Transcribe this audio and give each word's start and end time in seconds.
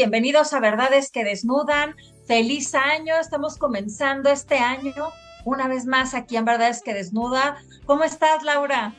Bienvenidos 0.00 0.54
a 0.54 0.60
Verdades 0.60 1.10
que 1.12 1.24
Desnudan. 1.24 1.94
Feliz 2.26 2.74
año, 2.74 3.16
estamos 3.20 3.58
comenzando 3.58 4.30
este 4.30 4.56
año 4.56 4.94
una 5.44 5.68
vez 5.68 5.84
más 5.84 6.14
aquí 6.14 6.38
en 6.38 6.46
Verdades 6.46 6.80
que 6.82 6.94
Desnuda. 6.94 7.58
¿Cómo 7.84 8.04
estás, 8.04 8.42
Laura? 8.42 8.94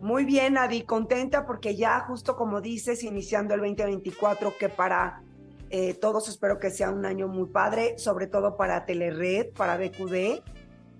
Muy 0.00 0.24
bien, 0.24 0.56
Adi, 0.56 0.84
contenta 0.84 1.44
porque 1.44 1.76
ya 1.76 2.00
justo 2.00 2.34
como 2.34 2.62
dices, 2.62 3.04
iniciando 3.04 3.52
el 3.52 3.60
2024, 3.60 4.56
que 4.58 4.70
para 4.70 5.20
eh, 5.68 5.92
todos 5.92 6.30
espero 6.30 6.58
que 6.58 6.70
sea 6.70 6.92
un 6.92 7.04
año 7.04 7.28
muy 7.28 7.50
padre, 7.50 7.98
sobre 7.98 8.26
todo 8.26 8.56
para 8.56 8.86
Telered, 8.86 9.52
para 9.52 9.76
BQD. 9.76 10.40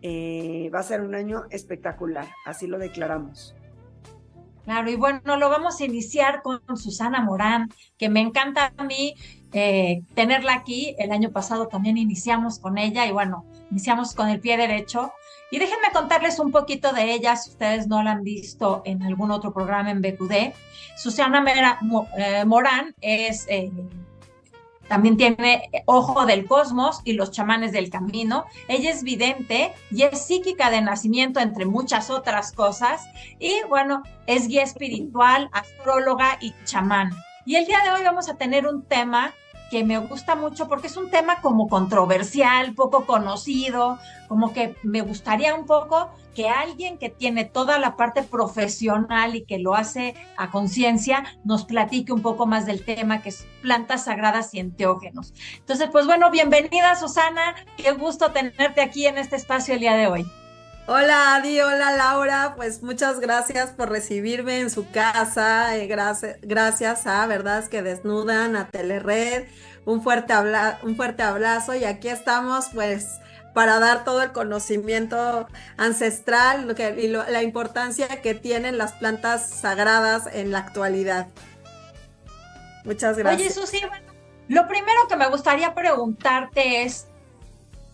Eh, 0.03 0.70
va 0.75 0.80
a 0.80 0.82
ser 0.82 1.00
un 1.00 1.15
año 1.15 1.44
espectacular, 1.48 2.26
así 2.44 2.66
lo 2.66 2.78
declaramos. 2.78 3.54
Claro, 4.69 4.91
y 4.91 4.97
bueno, 4.97 5.38
lo 5.38 5.48
vamos 5.48 5.80
a 5.80 5.86
iniciar 5.86 6.42
con 6.42 6.60
Susana 6.76 7.22
Morán, 7.22 7.70
que 7.97 8.10
me 8.10 8.20
encanta 8.20 8.75
a 8.76 8.84
mí 8.84 9.15
eh, 9.53 10.03
tenerla 10.14 10.54
aquí. 10.54 10.94
El 10.98 11.12
año 11.12 11.31
pasado 11.31 11.69
también 11.69 11.97
iniciamos 11.97 12.59
con 12.59 12.78
ella 12.78 13.06
y 13.06 13.12
bueno, 13.12 13.44
iniciamos 13.70 14.14
con 14.14 14.28
el 14.28 14.41
pie 14.41 14.56
derecho. 14.56 15.12
Y 15.50 15.59
déjenme 15.59 15.91
contarles 15.92 16.38
un 16.38 16.53
poquito 16.53 16.92
de 16.92 17.12
ella, 17.14 17.34
si 17.36 17.50
ustedes 17.50 17.86
no 17.86 18.03
la 18.03 18.12
han 18.12 18.22
visto 18.22 18.82
en 18.84 19.03
algún 19.03 19.31
otro 19.31 19.53
programa 19.53 19.91
en 19.91 20.03
BQD. 20.03 20.53
Susana 20.97 21.42
eh, 22.19 22.44
Morán 22.44 22.94
es 23.00 23.47
eh, 23.48 23.70
también 24.88 25.16
tiene 25.16 25.70
Ojo 25.84 26.25
del 26.26 26.47
Cosmos 26.47 27.00
y 27.04 27.12
Los 27.12 27.30
Chamanes 27.30 27.72
del 27.72 27.91
Camino. 27.91 28.47
Ella 28.69 28.91
es 28.91 29.03
vidente 29.03 29.72
y 29.91 30.03
es 30.03 30.20
psíquica 30.22 30.70
de 30.70 30.80
nacimiento, 30.80 31.41
entre 31.41 31.66
muchas 31.66 32.10
otras 32.10 32.53
cosas. 32.53 33.03
Y 33.38 33.53
bueno, 33.69 34.03
es 34.26 34.48
guía 34.48 34.62
espiritual, 34.62 35.50
astróloga 35.53 36.38
y 36.41 36.54
chamán. 36.65 37.10
Y 37.48 37.56
el 37.56 37.64
día 37.64 37.78
de 37.82 37.92
hoy 37.92 38.04
vamos 38.04 38.28
a 38.28 38.36
tener 38.36 38.66
un 38.66 38.82
tema 38.82 39.32
que 39.70 39.82
me 39.82 39.97
gusta 39.97 40.36
mucho 40.36 40.69
porque 40.69 40.88
es 40.88 40.98
un 40.98 41.09
tema 41.09 41.41
como 41.41 41.66
controversial, 41.66 42.74
poco 42.74 43.06
conocido, 43.06 43.98
como 44.28 44.53
que 44.53 44.77
me 44.83 45.00
gustaría 45.00 45.54
un 45.54 45.65
poco 45.65 46.10
que 46.34 46.50
alguien 46.50 46.98
que 46.98 47.09
tiene 47.09 47.47
toda 47.47 47.78
la 47.78 47.97
parte 47.97 48.22
profesional 48.22 49.34
y 49.34 49.47
que 49.47 49.59
lo 49.59 49.74
hace 49.74 50.15
a 50.36 50.50
conciencia 50.50 51.24
nos 51.42 51.65
platique 51.65 52.12
un 52.12 52.21
poco 52.21 52.45
más 52.45 52.66
del 52.66 52.84
tema 52.84 53.22
que 53.22 53.30
es 53.30 53.47
plantas 53.62 54.04
sagradas 54.04 54.53
y 54.53 54.59
enteógenos. 54.60 55.33
Entonces, 55.56 55.89
pues 55.91 56.04
bueno, 56.04 56.30
bienvenida 56.30 56.97
Susana, 56.97 57.54
qué 57.78 57.92
gusto 57.92 58.30
tenerte 58.30 58.83
aquí 58.83 59.06
en 59.06 59.16
este 59.16 59.36
espacio 59.36 59.72
el 59.72 59.80
día 59.80 59.94
de 59.94 60.06
hoy. 60.06 60.30
Hola 60.91 61.35
Adi, 61.35 61.61
hola 61.61 61.93
Laura, 61.93 62.55
pues 62.57 62.83
muchas 62.83 63.21
gracias 63.21 63.73
por 63.73 63.91
recibirme 63.91 64.61
en 64.61 64.71
su 64.71 64.91
casa, 64.91 65.77
eh, 65.77 65.87
gracias, 65.87 66.39
gracias 66.41 67.07
a 67.07 67.27
Verdades 67.27 67.69
que 67.69 67.83
Desnudan, 67.83 68.57
a 68.57 68.71
Telered, 68.71 69.49
un 69.85 70.03
fuerte, 70.03 70.33
un 70.83 70.97
fuerte 70.97 71.23
abrazo. 71.23 71.75
Y 71.75 71.85
aquí 71.85 72.09
estamos 72.09 72.69
pues 72.73 73.21
para 73.53 73.79
dar 73.81 74.05
todo 74.05 74.23
el 74.23 74.33
conocimiento 74.33 75.47
ancestral 75.77 76.67
lo 76.67 76.75
que, 76.75 76.99
y 76.99 77.09
la 77.09 77.43
importancia 77.43 78.23
que 78.23 78.33
tienen 78.33 78.79
las 78.79 78.93
plantas 78.93 79.47
sagradas 79.47 80.27
en 80.33 80.53
la 80.53 80.61
actualidad. 80.61 81.27
Muchas 82.85 83.19
gracias. 83.19 83.59
Oye, 83.59 83.67
Susi, 83.67 83.83
lo 84.49 84.67
primero 84.67 85.07
que 85.07 85.17
me 85.17 85.29
gustaría 85.29 85.75
preguntarte 85.75 86.85
es, 86.85 87.09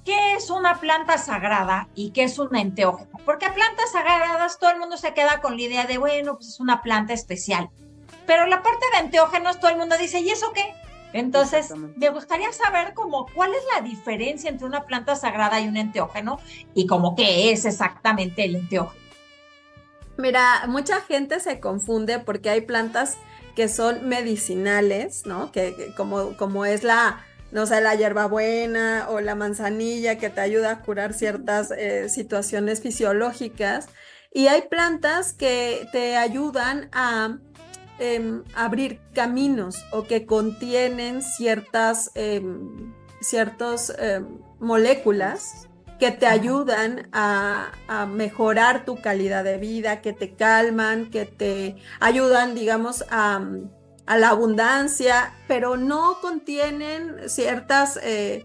¿qué 0.04 0.34
es 0.34 0.50
una 0.50 0.80
planta 0.80 1.18
sagrada 1.18 1.88
y 1.94 2.10
qué 2.10 2.24
es 2.24 2.38
un 2.38 2.54
enteógeno? 2.54 3.10
Porque 3.24 3.50
plantas 3.50 3.92
sagradas 3.92 4.58
todo 4.58 4.70
el 4.70 4.78
mundo 4.78 4.96
se 4.96 5.14
queda 5.14 5.40
con 5.40 5.56
la 5.56 5.62
idea 5.62 5.86
de, 5.86 5.98
bueno, 5.98 6.34
pues 6.36 6.48
es 6.48 6.60
una 6.60 6.82
planta 6.82 7.12
especial. 7.12 7.70
Pero 8.26 8.46
la 8.46 8.62
parte 8.62 8.84
de 8.92 9.04
enteógenos 9.04 9.60
todo 9.60 9.70
el 9.70 9.76
mundo 9.76 9.96
dice, 9.98 10.20
¿y 10.20 10.30
eso 10.30 10.52
qué? 10.52 10.74
Entonces, 11.12 11.72
me 11.96 12.08
gustaría 12.10 12.52
saber 12.52 12.92
como 12.92 13.26
cuál 13.34 13.52
es 13.54 13.62
la 13.74 13.82
diferencia 13.82 14.50
entre 14.50 14.66
una 14.66 14.84
planta 14.84 15.14
sagrada 15.14 15.60
y 15.60 15.68
un 15.68 15.76
enteógeno 15.76 16.40
y 16.74 16.86
como 16.86 17.14
qué 17.14 17.52
es 17.52 17.64
exactamente 17.64 18.44
el 18.44 18.56
enteógeno. 18.56 19.04
Mira, 20.16 20.64
mucha 20.66 21.00
gente 21.02 21.40
se 21.40 21.60
confunde 21.60 22.18
porque 22.18 22.50
hay 22.50 22.62
plantas 22.62 23.16
que 23.54 23.68
son 23.68 24.08
medicinales, 24.08 25.24
¿no? 25.24 25.52
Que, 25.52 25.92
como, 25.96 26.36
como 26.36 26.64
es 26.64 26.82
la, 26.82 27.24
no 27.54 27.66
sé, 27.66 27.80
la 27.80 27.94
hierbabuena 27.94 29.06
o 29.08 29.20
la 29.20 29.36
manzanilla 29.36 30.18
que 30.18 30.28
te 30.28 30.40
ayuda 30.40 30.72
a 30.72 30.80
curar 30.80 31.14
ciertas 31.14 31.70
eh, 31.70 32.08
situaciones 32.08 32.80
fisiológicas. 32.80 33.88
Y 34.32 34.48
hay 34.48 34.62
plantas 34.62 35.32
que 35.32 35.88
te 35.92 36.16
ayudan 36.16 36.88
a 36.92 37.38
em, 38.00 38.42
abrir 38.56 38.98
caminos 39.14 39.86
o 39.92 40.02
que 40.02 40.26
contienen 40.26 41.22
ciertas, 41.22 42.10
em, 42.16 42.92
ciertas 43.20 43.94
em, 44.00 44.26
moléculas 44.58 45.68
que 46.00 46.10
te 46.10 46.26
ayudan 46.26 47.08
a, 47.12 47.70
mejorar 48.08 48.84
tu 48.84 49.00
calidad 49.00 49.44
de 49.44 49.58
vida, 49.58 50.00
que 50.00 50.12
te 50.12 50.34
calman, 50.34 51.08
que 51.08 51.24
te 51.24 51.76
ayudan, 52.00 52.56
digamos, 52.56 53.04
a, 53.10 53.40
la 54.06 54.30
abundancia, 54.30 55.32
pero 55.48 55.76
no 55.76 56.18
contienen 56.20 57.28
ciertas, 57.28 57.98
eh, 58.02 58.44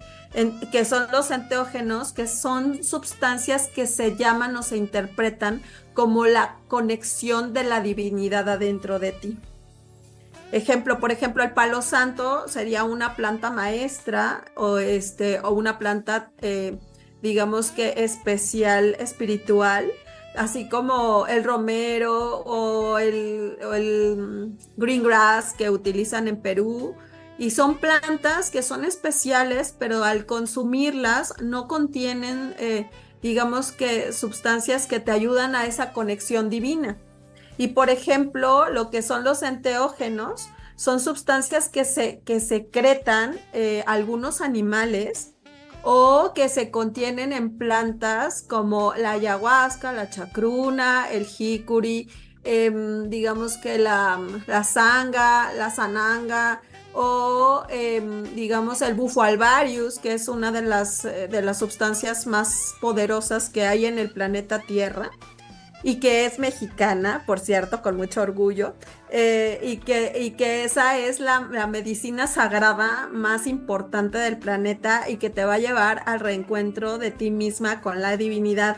que 0.71 0.85
son 0.85 1.07
los 1.11 1.31
enteógenos, 1.31 2.13
que 2.13 2.27
son 2.27 2.83
sustancias 2.83 3.67
que 3.67 3.88
se 3.88 4.15
llaman 4.15 4.56
o 4.56 4.63
se 4.63 4.77
interpretan 4.77 5.61
como 5.94 6.25
la 6.25 6.56
conexión 6.67 7.53
de 7.53 7.63
la 7.63 7.81
divinidad 7.81 8.47
adentro 8.47 9.00
de 9.00 9.11
ti. 9.11 9.38
Ejemplo, 10.51 11.00
por 11.00 11.11
ejemplo, 11.11 11.44
el 11.44 11.51
palo 11.51 11.81
santo 11.81 12.47
sería 12.47 12.83
una 12.83 13.15
planta 13.15 13.51
maestra 13.51 14.45
o, 14.55 14.77
este, 14.79 15.39
o 15.41 15.51
una 15.51 15.77
planta 15.77 16.31
eh, 16.41 16.79
digamos 17.21 17.71
que 17.71 17.94
especial 17.97 18.95
espiritual, 19.00 19.91
así 20.35 20.69
como 20.69 21.27
el 21.27 21.43
romero 21.43 22.39
o 22.39 22.97
el, 22.97 24.57
green 24.77 25.03
grass 25.03 25.53
que 25.53 25.69
utilizan 25.69 26.27
en 26.27 26.41
Perú. 26.41 26.95
Y 27.37 27.51
son 27.51 27.77
plantas 27.77 28.49
que 28.49 28.61
son 28.61 28.83
especiales, 28.83 29.73
pero 29.77 30.03
al 30.03 30.25
consumirlas 30.25 31.33
no 31.41 31.69
contienen, 31.69 32.53
eh, 32.59 32.89
digamos 33.21 33.71
que, 33.71 34.11
sustancias 34.11 34.87
que 34.87 34.99
te 34.99 35.11
ayudan 35.11 35.55
a 35.55 35.65
esa 35.65 35.93
conexión 35.93 36.49
divina. 36.49 36.97
Y 37.57 37.67
por 37.67 37.89
ejemplo, 37.89 38.69
lo 38.69 38.89
que 38.89 39.01
son 39.01 39.23
los 39.23 39.41
enteógenos 39.41 40.49
son 40.75 41.01
sustancias 41.01 41.67
que 41.67 41.83
se 41.83 42.21
que 42.21 42.39
secretan 42.39 43.37
eh, 43.51 43.83
algunos 43.85 44.39
animales 44.39 45.33
o 45.83 46.33
que 46.33 46.49
se 46.49 46.71
contienen 46.71 47.33
en 47.33 47.57
plantas 47.57 48.43
como 48.47 48.93
la 48.95 49.11
ayahuasca, 49.11 49.93
la 49.93 50.09
chacruna, 50.09 51.09
el 51.11 51.25
jicuri, 51.25 52.09
em, 52.43 53.09
digamos 53.09 53.57
que 53.57 53.77
la, 53.77 54.19
la 54.47 54.63
sanga, 54.63 55.53
la 55.53 55.69
sananga 55.69 56.61
o 56.93 57.63
em, 57.69 58.23
digamos 58.35 58.81
el 58.81 58.93
bufo 58.93 59.21
alvarius, 59.21 59.99
que 59.99 60.13
es 60.13 60.27
una 60.27 60.51
de 60.51 60.61
las, 60.61 61.05
eh, 61.05 61.27
de 61.29 61.41
las 61.41 61.59
sustancias 61.59 62.27
más 62.27 62.73
poderosas 62.81 63.49
que 63.49 63.65
hay 63.65 63.85
en 63.85 63.99
el 63.99 64.11
planeta 64.11 64.59
Tierra 64.59 65.11
y 65.81 65.99
que 65.99 66.25
es 66.25 66.39
mexicana, 66.39 67.23
por 67.25 67.39
cierto, 67.39 67.81
con 67.81 67.95
mucho 67.95 68.21
orgullo, 68.21 68.75
eh, 69.09 69.59
y, 69.63 69.77
que, 69.77 70.13
y 70.19 70.31
que 70.31 70.63
esa 70.63 70.97
es 70.97 71.19
la, 71.19 71.39
medicina 71.67 72.27
sagrada 72.27 73.07
más 73.11 73.47
importante 73.47 74.17
del 74.17 74.37
planeta 74.37 75.09
y 75.09 75.17
que 75.17 75.29
te 75.29 75.45
va 75.45 75.55
a 75.55 75.59
llevar 75.59 76.03
al 76.05 76.19
reencuentro 76.19 76.97
de 76.97 77.11
ti 77.11 77.31
misma 77.31 77.81
con 77.81 78.01
la 78.01 78.17
divinidad. 78.17 78.77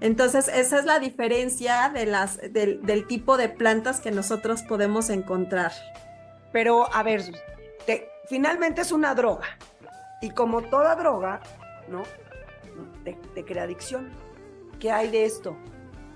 Entonces, 0.00 0.48
esa 0.48 0.78
es 0.78 0.84
la 0.84 0.98
diferencia 0.98 1.92
del, 1.92 3.06
tipo 3.06 3.36
de 3.36 3.48
plantas 3.48 4.00
que 4.00 4.10
nosotros 4.10 4.62
podemos 4.62 5.10
encontrar. 5.10 5.72
Pero, 6.52 6.92
a 6.94 7.02
ver, 7.02 7.22
finalmente 8.28 8.80
es 8.80 8.92
una 8.92 9.14
droga. 9.14 9.58
Y 10.22 10.30
como 10.30 10.62
toda 10.62 10.94
droga, 10.94 11.40
¿no? 11.88 12.02
te 13.34 13.44
crea 13.44 13.64
adicción. 13.64 14.10
¿Qué 14.78 14.90
hay 14.90 15.10
de 15.10 15.24
esto? 15.24 15.56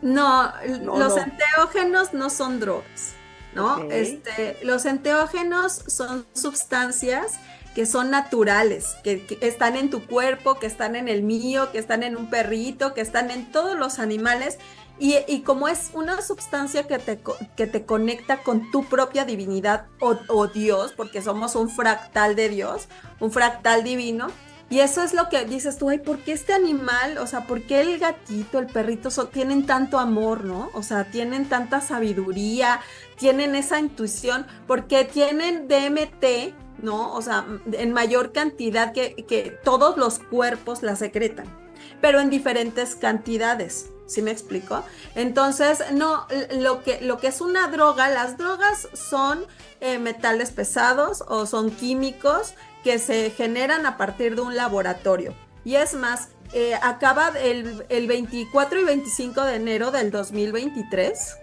No, 0.05 0.53
los 0.85 1.17
enteógenos 1.17 2.13
no 2.13 2.29
son 2.29 2.61
drogas, 2.61 3.15
¿no? 3.55 3.91
Este, 3.91 4.59
los 4.63 4.85
enteógenos 4.85 5.83
son 5.87 6.27
sustancias 6.35 7.39
que 7.75 7.87
son 7.87 8.11
naturales, 8.11 8.97
que, 9.03 9.27
están 9.41 9.77
en 9.77 9.89
tu 9.89 10.07
cuerpo, 10.07 10.59
que 10.59 10.67
están 10.67 10.95
en 10.95 11.09
el 11.09 11.23
mío, 11.23 11.73
que 11.73 11.79
están 11.79 12.03
en 12.03 12.19
un 12.19 12.29
perrito, 12.29 12.93
que 12.93 13.01
están 13.01 13.31
en 13.31 13.51
todos 13.51 13.79
los 13.79 13.99
animales. 13.99 14.59
Y, 14.99 15.41
como 15.41 15.69
es 15.69 15.89
una 15.95 16.21
sustancia 16.21 16.87
que 16.87 16.99
te, 16.99 17.19
que 17.57 17.67
te 17.67 17.87
conecta 17.87 18.43
con 18.43 18.71
tu 18.71 18.85
propia 18.85 19.25
divinidad 19.25 19.87
o, 20.01 20.19
o 20.29 20.49
Dios, 20.49 20.93
porque 20.95 21.23
somos 21.23 21.55
un 21.57 21.71
fractal 21.71 22.37
de 22.37 22.51
Dios, 22.51 22.89
un 23.21 23.33
fractal 23.33 23.85
divino, 23.85 24.27
Y 24.71 24.81
eso 24.81 25.03
es 25.03 25.13
lo 25.13 25.29
que 25.29 25.45
dices 25.45 25.77
tú, 25.77 25.91
ay, 25.91 25.99
¿por 25.99 26.19
qué 26.19 26.33
este 26.33 26.55
animal, 26.55 27.19
o 27.19 27.27
sea, 27.27 27.47
por 27.47 27.63
qué 27.63 27.81
el 27.83 27.99
gatito, 27.99 28.59
el 28.59 28.67
perrito 28.67 29.11
tienen 29.27 29.67
tanto 29.67 29.99
amor, 29.99 30.45
¿no? 30.45 30.71
O 30.75 30.83
sea, 30.83 31.05
tienen 31.05 31.49
tanta 31.49 31.81
sabiduría, 31.81 32.81
tienen 33.17 33.55
esa 33.55 33.79
intuición, 33.79 34.47
porque 34.67 35.05
tienen 35.05 35.69
DMT, 35.69 36.55
¿no? 36.83 37.13
O 37.13 37.23
sea, 37.23 37.45
en 37.73 37.93
mayor 37.93 38.33
cantidad 38.33 38.93
que, 38.93 39.15
que 39.29 39.51
todos 39.63 39.97
los 39.97 40.19
cuerpos 40.19 40.83
la 40.83 40.97
secretan, 40.97 41.47
pero 42.01 42.21
en 42.21 42.31
diferentes 42.31 42.97
cantidades. 42.97 43.91
¿Sí 44.07 44.21
me 44.21 44.31
explico? 44.31 44.85
Entonces, 45.15 45.83
no, 45.93 46.27
lo 46.59 46.83
que, 46.83 47.01
lo 47.01 47.17
que 47.17 47.29
es 47.29 47.41
una 47.41 47.69
droga, 47.69 48.11
las 48.11 48.37
drogas 48.37 48.87
son 48.93 49.47
eh, 49.81 49.99
metales 49.99 50.51
pesados 50.51 51.25
o 51.27 51.47
son 51.47 51.71
químicos 51.71 52.55
que 52.85 52.99
se 52.99 53.31
generan 53.31 53.87
a 53.87 53.97
partir 53.97 54.37
de 54.37 54.43
un 54.43 54.55
laboratorio. 54.55 55.35
Y 55.65 55.77
es 55.77 55.95
más, 55.95 56.29
eh, 56.53 56.75
acaba 56.83 57.29
el, 57.31 57.85
el, 57.89 58.07
24 58.07 58.81
y 58.81 58.85
25 58.85 59.43
de 59.43 59.57
enero 59.57 59.91
del 59.91 60.11
2023. 60.11 61.37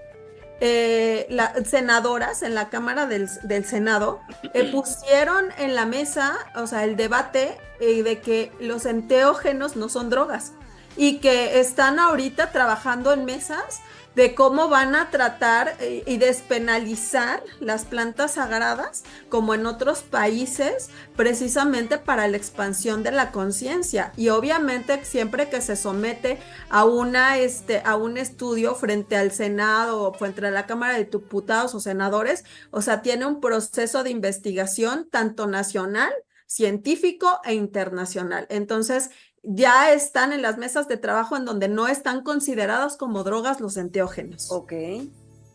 Eh, 0.64 1.26
las 1.32 1.68
senadoras 1.68 2.44
en 2.44 2.54
la 2.54 2.70
Cámara 2.70 3.08
del, 3.08 3.28
del 3.44 3.66
Senado 3.66 4.22
pusieron 4.72 5.46
en 5.58 5.74
la 5.74 5.88
mesa, 5.88 6.38
o 6.56 6.68
sea, 6.68 6.84
el 6.84 6.96
debate 6.96 7.58
de 7.80 8.22
que 8.22 8.52
los 8.60 8.86
enteógenos 8.86 9.76
no 9.76 9.90
son 9.90 10.12
drogas 10.12 10.52
y 10.96 11.18
que 11.18 11.60
están 11.60 11.98
ahorita 11.98 12.52
trabajando 12.52 13.12
en 13.12 13.26
mesas 13.26 13.82
de 14.16 14.36
cómo 14.36 14.68
van 14.68 14.96
a 14.96 15.10
tratar 15.10 15.76
eh, 15.80 16.04
y 16.06 16.18
despenalizar 16.18 17.44
las 17.60 17.86
plantas 17.86 18.34
sagradas, 18.34 19.04
como 19.30 19.54
en 19.54 19.66
otros 19.66 20.02
países, 20.02 20.90
precisamente 21.16 21.98
para 21.98 22.28
la 22.28 22.38
expansión 22.38 23.04
de 23.04 23.12
la 23.12 23.32
conciencia. 23.32 24.12
Y 24.18 24.30
obviamente 24.30 25.04
siempre 25.06 25.50
que 25.50 25.62
se 25.62 25.76
somete 25.76 26.40
a, 26.70 26.86
una, 26.86 27.38
este, 27.38 27.82
a 27.86 27.96
un 27.96 28.18
estudio 28.18 28.76
frente 28.76 29.16
al 29.16 29.32
Senado 29.32 30.04
o 30.04 30.14
frente 30.14 30.46
a 30.46 30.52
la 30.52 30.66
Cámara 30.66 30.94
de 30.94 31.06
Diputados 31.06 31.74
o 31.76 31.80
senadores, 31.80 32.44
o 32.72 32.82
sea, 32.82 33.02
tiene 33.02 33.26
un 33.26 33.40
proceso 33.40 34.04
de 34.04 34.10
investigación 34.10 35.08
tanto 35.10 35.48
nacional, 35.48 36.12
científico 36.46 37.40
e 37.46 37.54
internacional. 37.54 38.46
Entonces, 38.50 39.10
ya 39.44 39.92
están 39.92 40.34
en 40.34 40.42
las 40.42 40.58
mesas 40.58 40.88
de 40.88 40.98
trabajo 40.98 41.36
en 41.36 41.46
donde 41.46 41.68
no 41.68 41.88
están 41.88 42.24
considerados 42.24 42.98
como 42.98 43.24
drogas 43.24 43.60
los 43.60 43.78
enteógenos. 43.78 44.52
Ok, 44.52 44.74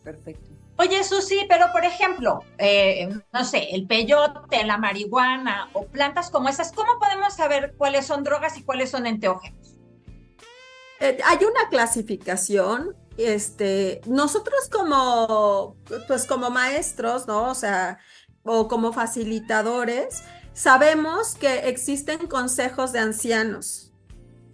perfecto. 0.02 0.50
Oye, 0.78 1.02
Susi, 1.04 1.46
pero 1.48 1.66
por 1.72 1.84
ejemplo, 1.84 2.40
eh, 2.58 3.08
no 3.32 3.44
sé, 3.44 3.70
el 3.74 3.86
peyote, 3.86 4.62
la 4.64 4.76
marihuana 4.76 5.70
o 5.72 5.86
plantas 5.86 6.30
como 6.30 6.50
esas, 6.50 6.70
¿cómo 6.72 6.98
podemos 6.98 7.34
saber 7.34 7.74
cuáles 7.78 8.06
son 8.06 8.24
drogas 8.24 8.58
y 8.58 8.62
cuáles 8.62 8.90
son 8.90 9.06
enteógenos? 9.06 9.76
Eh, 11.00 11.18
hay 11.24 11.38
una 11.38 11.68
clasificación, 11.70 12.94
este, 13.16 14.02
nosotros 14.06 14.68
como, 14.70 15.76
pues 16.06 16.26
como 16.26 16.50
maestros, 16.50 17.26
¿no? 17.26 17.50
O 17.50 17.54
sea, 17.54 17.98
o 18.42 18.68
como 18.68 18.92
facilitadores, 18.92 20.22
Sabemos 20.56 21.34
que 21.34 21.68
existen 21.68 22.28
consejos 22.28 22.90
de 22.90 23.00
ancianos, 23.00 23.92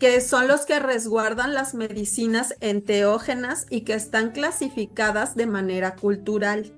que 0.00 0.20
son 0.20 0.48
los 0.48 0.66
que 0.66 0.80
resguardan 0.80 1.54
las 1.54 1.74
medicinas 1.74 2.56
enteógenas 2.58 3.66
y 3.70 3.82
que 3.82 3.94
están 3.94 4.32
clasificadas 4.32 5.36
de 5.36 5.46
manera 5.46 5.94
cultural. 5.94 6.74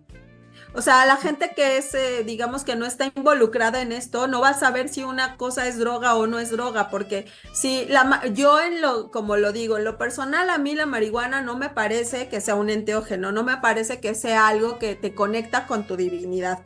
O 0.75 0.83
sea, 0.83 1.07
la 1.07 1.17
gente 1.17 1.53
que 1.57 1.79
es, 1.79 1.95
eh, 1.95 2.23
digamos 2.27 2.65
que 2.65 2.77
no 2.77 2.85
está 2.85 3.11
involucrada 3.17 3.81
en 3.81 3.93
esto, 3.93 4.27
no 4.27 4.43
va 4.43 4.51
a 4.51 4.59
saber 4.59 4.91
si 4.91 5.05
una 5.05 5.39
cosa 5.39 5.67
es 5.69 5.79
droga 5.79 6.17
o 6.17 6.27
no 6.27 6.39
es 6.39 6.51
droga, 6.51 6.91
porque 6.91 7.25
si 7.55 7.87
la, 7.87 8.27
yo 8.35 8.61
en 8.61 8.83
lo, 8.83 9.11
como 9.11 9.39
lo 9.39 9.53
digo, 9.53 9.79
en 9.79 9.85
lo 9.85 9.97
personal 9.97 10.51
a 10.51 10.59
mí 10.59 10.75
la 10.75 10.85
marihuana 10.85 11.41
no 11.41 11.57
me 11.57 11.71
parece 11.71 12.29
que 12.29 12.43
sea 12.43 12.57
un 12.57 12.69
enteógeno, 12.69 13.33
no 13.33 13.43
me 13.43 13.57
parece 13.57 14.01
que 14.01 14.15
sea 14.15 14.49
algo 14.49 14.79
que 14.79 14.97
te 14.97 15.15
conecta 15.15 15.67
con 15.67 15.87
tu 15.87 15.97
divinidad. 15.97 16.63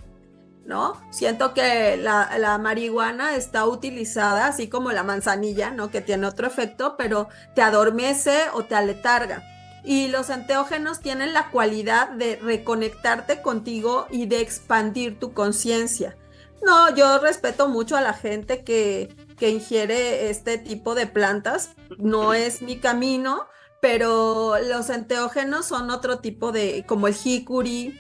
¿No? 0.69 1.01
Siento 1.11 1.55
que 1.55 1.97
la, 1.97 2.59
marihuana 2.59 3.35
está 3.35 3.65
utilizada, 3.67 4.47
así 4.47 4.69
como 4.69 4.93
la 4.93 5.03
manzanilla, 5.03 5.71
¿no? 5.71 5.91
Que 5.91 6.03
tiene 6.03 6.27
otro 6.27 6.47
efecto, 6.47 6.95
pero 6.99 7.29
te 7.55 7.63
adormece 7.63 8.43
o 8.53 8.65
te 8.65 8.75
aletarga. 8.75 9.43
Y 9.83 10.09
los 10.09 10.29
enteógenos 10.29 11.01
tienen 11.01 11.33
la 11.33 11.51
cualidad 11.51 12.11
de 12.11 12.37
reconectarte 12.37 13.41
contigo 13.41 14.07
y 14.11 14.27
de 14.27 14.43
expandir 14.43 15.19
tu 15.19 15.33
conciencia. 15.33 16.19
No, 16.63 16.95
yo 16.95 17.19
respeto 17.19 17.69
mucho 17.69 17.97
a 17.97 18.03
la 18.03 18.13
gente 18.13 18.63
que, 18.63 19.09
que 19.39 19.49
ingiere 19.49 20.29
este 20.29 20.59
tipo 20.59 20.95
de 20.95 21.07
plantas. 21.07 21.71
No 21.97 22.35
es 22.35 22.61
mi 22.61 22.79
camino, 22.79 23.47
pero 23.81 24.59
los 24.59 24.91
enteógenos 24.91 25.65
son 25.65 25.91
otro 25.91 26.19
tipo 26.19 26.53
de, 26.53 26.85
como 26.87 27.07
el 27.07 27.15
jicuri, 27.15 27.99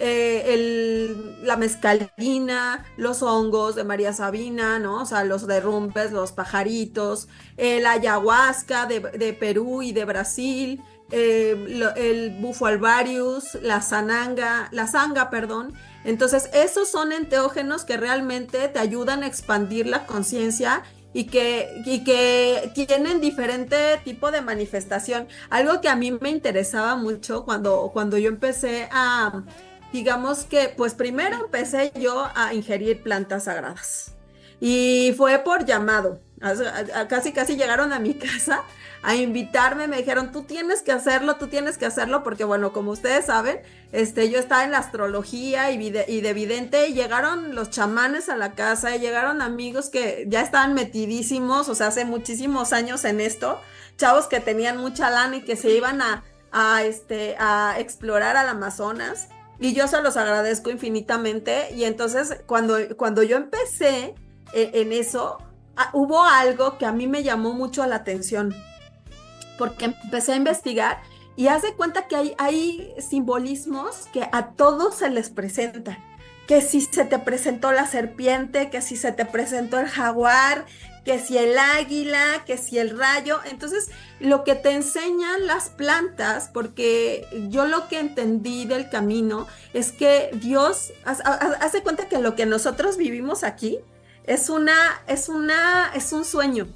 eh, 0.00 1.36
la 1.42 1.56
mezcalina, 1.56 2.84
los 2.96 3.22
hongos 3.22 3.74
de 3.74 3.84
María 3.84 4.12
Sabina, 4.12 4.78
¿no? 4.78 5.02
O 5.02 5.06
sea, 5.06 5.24
los 5.24 5.46
derrumbes, 5.46 6.12
los 6.12 6.32
pajaritos, 6.32 7.28
la 7.56 7.92
ayahuasca 7.92 8.86
de, 8.86 9.32
Perú 9.38 9.82
y 9.82 9.92
de 9.92 10.04
Brasil, 10.04 10.82
eh, 11.10 11.92
el 11.96 12.36
bufo 12.38 12.66
alvarius, 12.66 13.54
la 13.62 13.80
sananga, 13.80 14.68
la 14.72 14.86
sanga, 14.86 15.30
perdón. 15.30 15.72
Entonces, 16.04 16.50
esos 16.52 16.88
son 16.88 17.12
enteógenos 17.12 17.84
que 17.84 17.96
realmente 17.96 18.68
te 18.68 18.78
ayudan 18.78 19.22
a 19.22 19.26
expandir 19.26 19.86
la 19.86 20.06
conciencia 20.06 20.82
y 21.14 21.24
que, 21.24 21.82
y 21.86 22.04
que 22.04 22.70
tienen 22.74 23.20
diferente 23.20 23.98
tipo 24.04 24.30
de 24.30 24.42
manifestación. 24.42 25.28
Algo 25.48 25.80
que 25.80 25.88
a 25.88 25.96
mí 25.96 26.12
me 26.12 26.28
interesaba 26.28 26.96
mucho 26.96 27.44
cuando, 27.44 27.90
cuando 27.92 28.18
yo 28.18 28.28
empecé 28.28 28.88
a 28.92 29.44
digamos 29.92 30.44
que, 30.44 30.72
pues 30.76 30.94
primero 30.94 31.36
empecé 31.44 31.92
yo 31.98 32.28
a 32.34 32.54
ingerir 32.54 33.02
plantas 33.02 33.44
sagradas. 33.44 34.12
Y 34.60 35.14
fue 35.16 35.38
por 35.38 35.64
llamado. 35.64 36.20
Casi, 37.08 37.32
casi 37.32 37.56
llegaron 37.56 37.92
a 37.92 37.98
mi 37.98 38.14
casa 38.18 38.62
a 39.02 39.14
invitarme, 39.14 39.86
me 39.86 39.98
dijeron, 39.98 40.32
tú 40.32 40.42
tienes 40.42 40.82
que 40.82 40.90
hacerlo, 40.90 41.36
tú 41.36 41.46
tienes 41.46 41.78
que 41.78 41.86
hacerlo, 41.86 42.24
porque 42.24 42.44
bueno, 42.44 42.72
como 42.72 42.90
ustedes 42.90 43.26
saben, 43.26 43.60
este, 43.92 44.28
yo 44.28 44.40
estaba 44.40 44.64
en 44.64 44.72
la 44.72 44.78
astrología 44.78 45.70
y, 45.70 45.86
y 46.08 46.20
de 46.20 46.34
vidente, 46.34 46.92
llegaron 46.92 47.54
los 47.54 47.70
chamanes 47.70 48.28
a 48.28 48.36
la 48.36 48.52
casa, 48.52 48.96
y 48.96 48.98
llegaron 48.98 49.40
amigos 49.40 49.88
que 49.88 50.24
ya 50.28 50.40
estaban 50.40 50.74
metidísimos, 50.74 51.68
o 51.68 51.76
sea, 51.76 51.88
hace 51.88 52.04
muchísimos 52.04 52.72
años 52.72 53.04
en 53.04 53.20
esto, 53.20 53.60
chavos 53.96 54.26
que 54.26 54.40
tenían 54.40 54.78
mucha 54.78 55.10
lana 55.10 55.36
y 55.36 55.42
que 55.42 55.54
se 55.54 55.70
iban 55.70 56.02
a, 56.02 56.24
a, 56.50 56.82
este, 56.82 57.36
a 57.38 57.76
explorar 57.78 58.36
al 58.36 58.48
Amazonas, 58.48 59.28
y 59.60 59.74
yo 59.74 59.88
se 59.88 60.00
los 60.02 60.16
agradezco 60.16 60.70
infinitamente. 60.70 61.72
Y 61.74 61.84
entonces, 61.84 62.42
cuando, 62.46 62.76
cuando 62.96 63.22
yo 63.22 63.36
empecé 63.36 64.14
eh, 64.52 64.70
en, 64.74 64.92
eso, 64.92 65.38
ah, 65.76 65.90
hubo 65.92 66.22
algo 66.22 66.78
que 66.78 66.86
a 66.86 66.92
mí 66.92 67.06
me 67.06 67.22
llamó 67.22 67.52
mucho 67.52 67.84
la 67.86 67.96
atención. 67.96 68.54
Porque 69.58 69.86
empecé 69.86 70.32
a 70.32 70.36
investigar 70.36 71.02
y 71.34 71.48
haz 71.48 71.62
de 71.62 71.74
cuenta 71.74 72.06
que 72.06 72.16
hay, 72.16 72.34
hay 72.38 72.94
simbolismos 72.98 74.06
que 74.12 74.28
a 74.30 74.50
todos 74.50 74.96
se 74.96 75.10
les 75.10 75.30
presenta 75.30 75.98
que 76.48 76.62
si 76.62 76.80
se 76.80 77.04
te 77.04 77.18
presentó 77.18 77.72
la 77.72 77.86
serpiente, 77.86 78.70
que 78.70 78.80
si 78.80 78.96
se 78.96 79.12
te 79.12 79.26
presentó 79.26 79.78
el 79.78 79.86
jaguar, 79.86 80.64
que 81.04 81.18
si 81.18 81.38
el 81.38 81.58
águila, 81.58 82.44
que 82.46 82.58
si 82.58 82.78
el 82.78 82.98
rayo. 82.98 83.40
Entonces, 83.50 83.90
lo 84.20 84.44
que 84.44 84.54
te 84.54 84.72
enseñan 84.72 85.46
las 85.46 85.68
plantas, 85.70 86.50
porque 86.52 87.26
yo 87.48 87.66
lo 87.66 87.88
que 87.88 87.98
entendí 87.98 88.64
del 88.64 88.90
camino 88.90 89.46
es 89.72 89.92
que 89.92 90.30
Dios, 90.34 90.92
hace 91.04 91.82
cuenta 91.82 92.08
que 92.08 92.18
lo 92.18 92.34
que 92.34 92.46
nosotros 92.46 92.96
vivimos 92.96 93.44
aquí 93.44 93.78
es 94.24 94.50
una, 94.50 94.76
es 95.06 95.28
una, 95.28 95.90
es 95.94 96.12
un 96.12 96.24
sueño. 96.24 96.68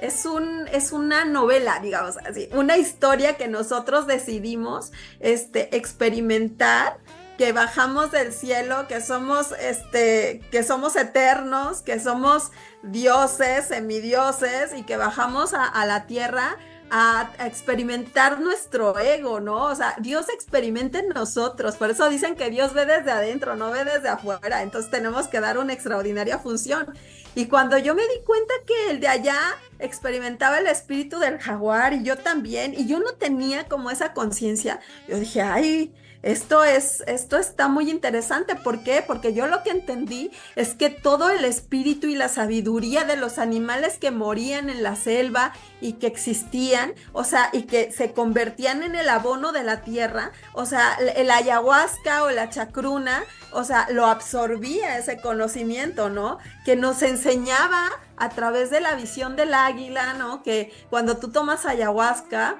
Es, 0.00 0.24
un, 0.24 0.66
es 0.68 0.92
una 0.92 1.24
novela, 1.24 1.78
digamos 1.80 2.16
así, 2.18 2.48
una 2.52 2.78
historia 2.78 3.36
que 3.36 3.48
nosotros 3.48 4.06
decidimos 4.06 4.92
este, 5.20 5.76
experimentar 5.76 6.98
que 7.40 7.52
bajamos 7.52 8.10
del 8.10 8.34
cielo, 8.34 8.86
que 8.86 9.00
somos, 9.00 9.52
este, 9.52 10.42
que 10.50 10.62
somos 10.62 10.94
eternos, 10.94 11.80
que 11.80 11.98
somos 11.98 12.50
dioses, 12.82 13.68
semidioses 13.68 14.74
y 14.76 14.82
que 14.82 14.98
bajamos 14.98 15.54
a, 15.54 15.86
la 15.86 16.06
tierra 16.06 16.58
a, 16.90 17.30
experimentar 17.46 18.40
nuestro 18.40 18.98
ego, 18.98 19.40
¿no? 19.40 19.62
O 19.62 19.74
sea, 19.74 19.94
Dios 20.00 20.28
experimenta 20.28 20.98
en 20.98 21.08
nosotros, 21.08 21.76
por 21.76 21.88
eso 21.88 22.10
dicen 22.10 22.36
que 22.36 22.50
Dios 22.50 22.74
ve 22.74 22.84
desde 22.84 23.10
adentro, 23.10 23.56
no 23.56 23.70
ve 23.70 23.86
desde 23.86 24.10
afuera, 24.10 24.60
entonces 24.60 24.90
tenemos 24.90 25.26
que 25.26 25.40
dar 25.40 25.56
una 25.56 25.72
extraordinaria 25.72 26.38
función. 26.40 26.94
Y 27.34 27.46
cuando 27.46 27.78
yo 27.78 27.94
me 27.94 28.02
di 28.02 28.22
cuenta 28.26 28.52
que 28.66 28.90
el 28.90 29.00
de 29.00 29.08
allá 29.08 29.38
experimentaba 29.78 30.58
el 30.58 30.66
espíritu 30.66 31.18
del 31.18 31.38
jaguar 31.38 31.94
y 31.94 32.02
yo 32.02 32.18
también, 32.18 32.74
y 32.74 32.86
yo 32.86 33.00
no 33.00 33.14
tenía 33.14 33.66
como 33.66 33.90
esa 33.90 34.12
conciencia, 34.12 34.80
yo 35.08 35.18
dije, 35.18 35.40
ay, 35.40 35.94
esto 36.22 36.64
es, 36.64 37.02
esto 37.06 37.38
está 37.38 37.68
muy 37.68 37.90
interesante. 37.90 38.54
¿Por 38.54 38.82
qué? 38.82 39.02
Porque 39.06 39.32
yo 39.32 39.46
lo 39.46 39.62
que 39.62 39.70
entendí 39.70 40.30
es 40.54 40.74
que 40.74 40.90
todo 40.90 41.30
el 41.30 41.44
espíritu 41.44 42.08
y 42.08 42.14
la 42.14 42.28
sabiduría 42.28 43.04
de 43.04 43.16
los 43.16 43.38
animales 43.38 43.96
que 43.98 44.10
morían 44.10 44.68
en 44.68 44.82
la 44.82 44.96
selva 44.96 45.52
y 45.80 45.94
que 45.94 46.06
existían, 46.06 46.92
o 47.12 47.24
sea, 47.24 47.48
y 47.52 47.62
que 47.62 47.90
se 47.90 48.12
convertían 48.12 48.82
en 48.82 48.96
el 48.96 49.08
abono 49.08 49.52
de 49.52 49.64
la 49.64 49.80
tierra, 49.80 50.32
o 50.52 50.66
sea, 50.66 50.94
el 51.16 51.30
ayahuasca 51.30 52.24
o 52.24 52.30
la 52.30 52.50
chacruna, 52.50 53.24
o 53.52 53.64
sea, 53.64 53.88
lo 53.90 54.06
absorbía 54.06 54.98
ese 54.98 55.20
conocimiento, 55.20 56.10
¿no? 56.10 56.38
Que 56.64 56.76
nos 56.76 57.02
enseñaba 57.02 57.88
a 58.18 58.28
través 58.28 58.70
de 58.70 58.80
la 58.80 58.94
visión 58.94 59.36
del 59.36 59.54
águila, 59.54 60.12
¿no? 60.14 60.42
Que 60.42 60.72
cuando 60.90 61.16
tú 61.16 61.30
tomas 61.30 61.64
ayahuasca, 61.64 62.58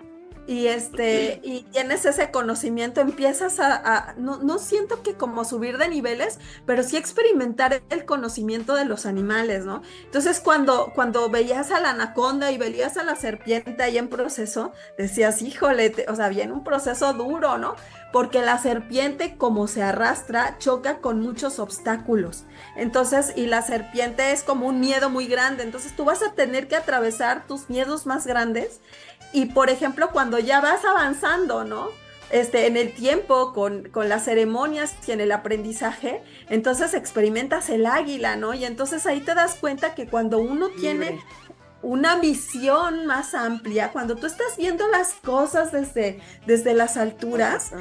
y 0.51 0.67
este, 0.67 1.39
y 1.45 1.63
tienes 1.71 2.05
ese 2.05 2.33
conocimiento, 2.33 3.01
empiezas 3.01 3.61
a, 3.61 4.15
no, 4.19 4.39
no, 4.39 4.59
siento 4.59 5.01
que 5.01 5.15
como 5.15 5.45
subir 5.45 5.79
de 5.79 5.89
niveles, 5.89 6.41
pero 6.67 6.83
sí 6.83 6.97
experimentar 6.97 7.83
el 7.89 8.05
conocimiento 8.05 8.75
de 8.75 8.85
los 8.85 9.07
animales, 9.07 9.65
¿no? 9.65 9.83
Entonces 10.03 10.41
cuando, 10.41 10.91
cuando 10.93 11.31
veías 11.31 11.71
a 11.71 11.79
la 11.79 11.91
anaconda 11.91 12.51
y 12.51 12.59
veías 12.59 12.97
a 12.97 13.05
la 13.05 13.15
serpiente 13.15 13.81
ahí 13.81 13.97
en 13.97 14.09
proceso, 14.09 14.73
decías, 14.99 15.41
híjole, 15.41 15.95
o 16.09 16.17
sea, 16.17 16.29
viene 16.29 16.53
un 16.53 16.65
proceso 16.65 17.13
duro, 17.13 17.57
¿no? 17.57 17.77
Porque 18.13 18.41
la 18.41 18.59
serpiente, 18.59 19.37
como 19.37 19.69
se 19.69 19.85
arrastra, 19.85 20.59
choca 20.59 20.99
con 20.99 21.21
muchos 21.21 21.61
obstáculos. 21.61 22.43
Entonces, 22.75 23.33
y 23.37 23.47
la 23.47 23.63
serpiente 23.63 24.33
es 24.33 24.43
como 24.43 24.67
un 24.67 24.81
miedo 24.81 25.11
muy 25.11 25.29
grande. 25.29 25.63
Entonces, 25.63 25.95
tú 25.95 26.05
vas 26.05 26.21
a 26.25 26.33
tener 26.33 26.67
que 26.67 26.75
atravesar 26.75 27.47
tus 27.47 27.71
miedos 27.71 28.07
más 28.07 28.27
grandes 28.27 28.81
y 29.33 29.47
por 29.47 29.71
ejemplo, 29.71 30.11
cuando 30.11 30.39
ya 30.39 30.61
vas 30.61 30.85
avanzando, 30.85 31.65
¿no? 31.65 31.89
Este, 32.31 32.67
en 32.67 32.77
el 32.77 32.93
tiempo, 32.93 33.53
con, 33.53 33.89
con, 33.89 34.09
las 34.09 34.25
ceremonias 34.25 34.95
y 35.07 35.11
en 35.11 35.21
el 35.21 35.33
aprendizaje, 35.33 36.23
entonces 36.49 36.95
experimentas 36.95 37.71
el 37.71 37.87
águila, 37.87 38.37
¿no? 38.37 38.55
Y 38.55 38.65
entonces 38.65 39.05
ahí 39.07 39.21
te 39.21 39.35
das 39.35 39.57
cuenta 39.57 39.97
que 39.97 40.07
cuando 40.07 40.39
uno 40.39 40.69
tiene 40.69 41.21
una 41.83 42.17
visión 42.17 43.07
más 43.07 43.35
amplia, 43.35 43.91
cuando 43.91 44.17
tú 44.17 44.27
estás 44.27 44.57
viendo 44.57 44.87
las 44.89 45.15
cosas 45.15 45.73
desde, 45.73 46.21
desde 46.47 46.75
las 46.75 46.97
alturas, 46.97 47.73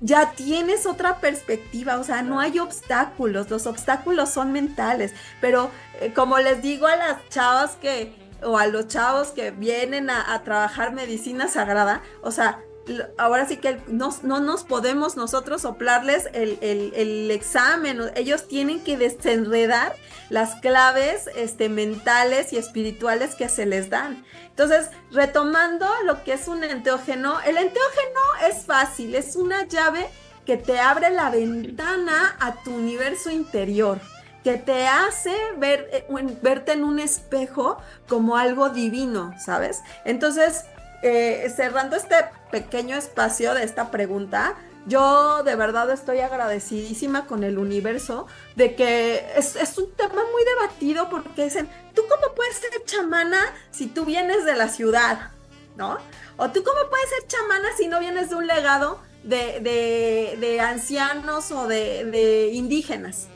ya 0.00 0.32
tienes 0.32 0.84
otra 0.84 1.20
perspectiva, 1.20 1.98
o 1.98 2.04
sea, 2.04 2.22
no 2.22 2.40
hay 2.40 2.58
obstáculos, 2.58 3.48
los 3.48 3.66
obstáculos 3.66 4.28
son 4.28 4.52
mentales, 4.52 5.14
pero 5.40 5.70
eh, 6.00 6.12
como 6.12 6.38
les 6.38 6.60
digo 6.60 6.86
a 6.86 6.96
las 6.96 7.28
chavas 7.28 7.76
que 7.76 8.12
o 8.42 8.58
a 8.58 8.66
los 8.66 8.88
chavos 8.88 9.28
que 9.28 9.50
vienen 9.50 10.10
a, 10.10 10.42
trabajar 10.44 10.92
medicina 10.92 11.48
sagrada, 11.48 12.02
o 12.22 12.30
sea, 12.30 12.60
ahora 13.18 13.46
sí 13.46 13.56
que 13.56 13.80
no, 13.88 14.12
nos 14.22 14.64
podemos 14.64 15.16
nosotros 15.16 15.62
soplarles 15.62 16.28
el, 16.32 16.58
el, 16.60 17.30
examen, 17.30 18.12
ellos 18.14 18.46
tienen 18.46 18.82
que 18.82 18.96
desenredar 18.96 19.96
las 20.30 20.54
claves 20.60 21.28
este, 21.36 21.68
mentales 21.68 22.52
y 22.52 22.58
espirituales 22.58 23.34
que 23.34 23.48
se 23.48 23.66
les 23.66 23.90
dan. 23.90 24.24
Entonces, 24.48 24.90
retomando 25.10 25.88
lo 26.04 26.22
que 26.22 26.34
es 26.34 26.48
un 26.48 26.62
enteógeno, 26.62 27.40
el 27.40 27.56
enteógeno 27.56 28.20
es 28.48 28.64
fácil, 28.64 29.14
es 29.14 29.36
una 29.36 29.64
llave 29.64 30.06
que 30.44 30.56
te 30.56 30.78
abre 30.78 31.10
la 31.10 31.30
ventana 31.30 32.36
a 32.38 32.62
tu 32.62 32.74
universo 32.74 33.30
interior 33.30 34.00
que 34.46 34.58
te 34.58 34.86
hace 34.86 35.34
ver, 35.56 35.90
eh, 35.92 36.06
verte 36.40 36.70
en 36.70 36.84
un 36.84 37.00
espejo 37.00 37.78
como 38.08 38.36
algo 38.36 38.68
divino, 38.68 39.34
¿sabes? 39.44 39.82
Entonces, 40.04 40.66
eh, 41.02 41.52
cerrando 41.56 41.96
este 41.96 42.14
pequeño 42.52 42.94
espacio 42.96 43.54
de 43.54 43.64
esta 43.64 43.90
pregunta, 43.90 44.54
yo 44.86 45.42
de 45.42 45.56
verdad 45.56 45.90
estoy 45.90 46.20
agradecidísima 46.20 47.26
con 47.26 47.42
el 47.42 47.58
universo 47.58 48.28
de 48.54 48.76
que 48.76 49.26
es, 49.34 49.56
un 49.78 49.92
tema 49.96 50.14
muy 50.14 50.44
debatido 50.54 51.10
porque 51.10 51.46
dicen, 51.46 51.68
¿tú 51.92 52.02
cómo 52.08 52.32
puedes 52.36 52.56
ser 52.58 52.70
chamana 52.84 53.40
si 53.72 53.88
tú 53.88 54.04
vienes 54.04 54.44
de 54.44 54.54
la 54.54 54.68
ciudad? 54.68 55.32
¿No? 55.74 55.98
O 56.36 56.50
tú 56.50 56.62
cómo 56.62 56.88
puedes 56.88 57.10
ser 57.10 57.26
chamana 57.26 57.68
si 57.76 57.88
no 57.88 57.98
vienes 57.98 58.30
de 58.30 58.36
un 58.36 58.46
legado 58.46 59.00
de 59.24 60.60
ancianos 60.62 61.50
o 61.50 61.66
de, 61.66 62.04
de 62.04 62.50
indígenas. 62.52 63.26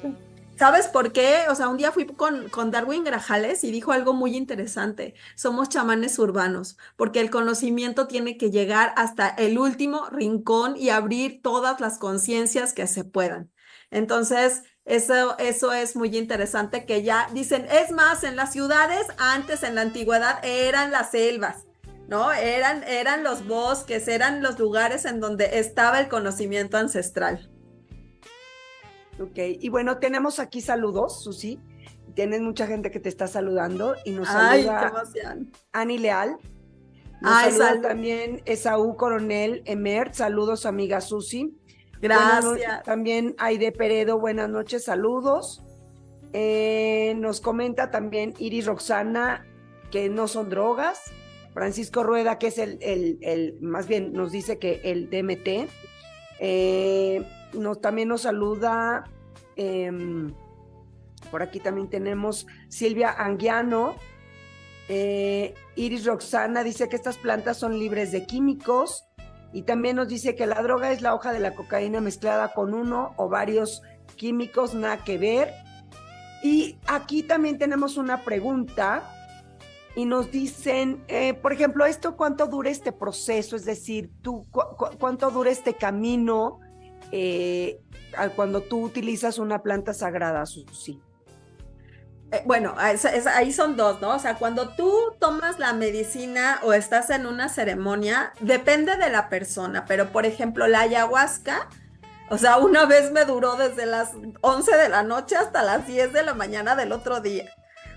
¿Sabes 0.60 0.88
por 0.88 1.14
qué? 1.14 1.44
O 1.48 1.54
sea, 1.54 1.70
un 1.70 1.78
día 1.78 1.90
fui 1.90 2.04
con, 2.04 2.50
con, 2.50 2.70
Darwin 2.70 3.02
Grajales 3.02 3.64
y 3.64 3.70
dijo 3.70 3.92
algo 3.92 4.12
muy 4.12 4.36
interesante. 4.36 5.14
Somos 5.34 5.70
chamanes 5.70 6.18
urbanos, 6.18 6.76
porque 6.96 7.20
el 7.20 7.30
conocimiento 7.30 8.06
tiene 8.06 8.36
que 8.36 8.50
llegar 8.50 8.92
hasta 8.98 9.30
el 9.30 9.58
último 9.58 10.10
rincón 10.10 10.76
y 10.76 10.90
abrir 10.90 11.40
todas 11.40 11.80
las 11.80 11.96
conciencias 11.96 12.74
que 12.74 12.86
se 12.86 13.04
puedan. 13.04 13.50
Entonces, 13.90 14.64
eso, 14.84 15.38
eso 15.38 15.72
es 15.72 15.96
muy 15.96 16.14
interesante 16.14 16.84
que 16.84 17.02
ya 17.02 17.26
dicen, 17.32 17.66
es 17.70 17.90
más, 17.90 18.22
en 18.22 18.36
las 18.36 18.52
ciudades, 18.52 19.06
antes 19.16 19.62
en 19.62 19.76
la 19.76 19.80
antigüedad, 19.80 20.44
eran 20.44 20.90
las 20.90 21.12
selvas. 21.12 21.64
¿no? 22.06 22.32
Eran, 22.32 22.82
eran 22.82 23.24
los 23.24 23.46
bosques, 23.46 24.08
eran 24.08 24.42
los 24.42 24.58
lugares 24.58 25.06
en 25.06 25.20
donde 25.20 25.58
estaba 25.58 26.00
el 26.00 26.08
conocimiento 26.08 26.76
ancestral. 26.76 27.50
Ok, 29.20 29.38
y 29.60 29.68
bueno, 29.68 29.98
tenemos 29.98 30.38
aquí 30.38 30.60
saludos, 30.60 31.22
Susi. 31.22 31.60
Tienes 32.14 32.40
mucha 32.40 32.66
gente 32.66 32.90
que 32.90 33.00
te 33.00 33.08
está 33.08 33.26
saludando 33.26 33.94
y 34.04 34.12
nos 34.12 34.28
Ay, 34.30 34.64
saluda 34.64 35.36
Ani 35.72 35.98
Leal. 35.98 36.38
Nos 37.20 37.32
Ay, 37.32 37.52
saluda 37.52 37.88
también 37.88 38.42
Esaú 38.46 38.96
Coronel 38.96 39.62
Emer. 39.66 40.14
Saludos, 40.14 40.64
amiga 40.64 41.00
Susi. 41.00 41.54
Gracias. 42.00 42.82
también 42.82 43.34
Aide 43.38 43.72
Peredo, 43.72 44.18
buenas 44.18 44.48
noches, 44.48 44.84
saludos. 44.84 45.62
Eh, 46.32 47.14
nos 47.18 47.40
comenta 47.40 47.90
también 47.90 48.32
Iris 48.38 48.66
Roxana 48.66 49.46
que 49.90 50.08
no 50.08 50.28
son 50.28 50.48
drogas. 50.48 51.12
Francisco 51.52 52.04
Rueda, 52.04 52.38
que 52.38 52.46
es 52.46 52.58
el, 52.58 52.78
el, 52.80 53.18
el 53.20 53.58
más 53.60 53.86
bien 53.86 54.12
nos 54.12 54.32
dice 54.32 54.58
que 54.58 54.80
el 54.84 55.10
DMT. 55.10 55.68
Eh, 56.38 57.22
nos, 57.52 57.80
también 57.80 58.08
nos 58.08 58.22
saluda, 58.22 59.04
em, 59.56 60.32
por 61.30 61.42
aquí 61.42 61.60
también 61.60 61.88
tenemos 61.88 62.46
Silvia 62.68 63.10
Anguiano. 63.10 63.94
Eh, 64.88 65.54
Iris 65.76 66.04
Roxana 66.04 66.64
dice 66.64 66.88
que 66.88 66.96
estas 66.96 67.16
plantas 67.16 67.58
son 67.58 67.78
libres 67.78 68.10
de 68.10 68.26
químicos 68.26 69.04
y 69.52 69.62
también 69.62 69.96
nos 69.96 70.08
dice 70.08 70.34
que 70.34 70.46
la 70.46 70.62
droga 70.62 70.90
es 70.92 71.02
la 71.02 71.14
hoja 71.14 71.32
de 71.32 71.40
la 71.40 71.54
cocaína 71.54 72.00
mezclada 72.00 72.52
con 72.52 72.74
uno 72.74 73.12
o 73.16 73.28
varios 73.28 73.82
químicos, 74.16 74.74
nada 74.74 75.04
que 75.04 75.18
ver. 75.18 75.52
Y 76.42 76.78
aquí 76.86 77.22
también 77.22 77.58
tenemos 77.58 77.96
una 77.96 78.24
pregunta 78.24 79.02
y 79.94 80.04
nos 80.04 80.30
dicen, 80.30 81.04
eh, 81.08 81.34
por 81.34 81.52
ejemplo, 81.52 81.84
esto 81.84 82.16
cuánto 82.16 82.46
dura 82.46 82.70
este 82.70 82.92
proceso, 82.92 83.56
es 83.56 83.64
decir, 83.64 84.10
tú 84.22 84.46
cuánto 84.98 85.30
dura 85.30 85.50
este 85.50 85.74
camino 85.74 86.60
eh, 87.12 87.80
cuando 88.36 88.62
tú 88.62 88.82
utilizas 88.82 89.38
una 89.38 89.62
planta 89.62 89.94
sagrada, 89.94 90.44
sí. 90.46 91.00
Eh, 92.32 92.42
bueno, 92.46 92.74
ahí 92.78 93.52
son 93.52 93.76
dos, 93.76 94.00
¿no? 94.00 94.14
O 94.14 94.18
sea, 94.18 94.36
cuando 94.36 94.70
tú 94.70 94.92
tomas 95.18 95.58
la 95.58 95.72
medicina 95.72 96.60
o 96.62 96.72
estás 96.72 97.10
en 97.10 97.26
una 97.26 97.48
ceremonia, 97.48 98.32
depende 98.40 98.96
de 98.96 99.10
la 99.10 99.28
persona, 99.28 99.84
pero 99.86 100.12
por 100.12 100.26
ejemplo, 100.26 100.68
la 100.68 100.80
ayahuasca, 100.80 101.68
o 102.28 102.38
sea, 102.38 102.58
una 102.58 102.86
vez 102.86 103.10
me 103.10 103.24
duró 103.24 103.56
desde 103.56 103.86
las 103.86 104.12
11 104.42 104.76
de 104.76 104.88
la 104.88 105.02
noche 105.02 105.36
hasta 105.36 105.64
las 105.64 105.86
10 105.88 106.12
de 106.12 106.22
la 106.22 106.34
mañana 106.34 106.76
del 106.76 106.92
otro 106.92 107.20
día. 107.20 107.50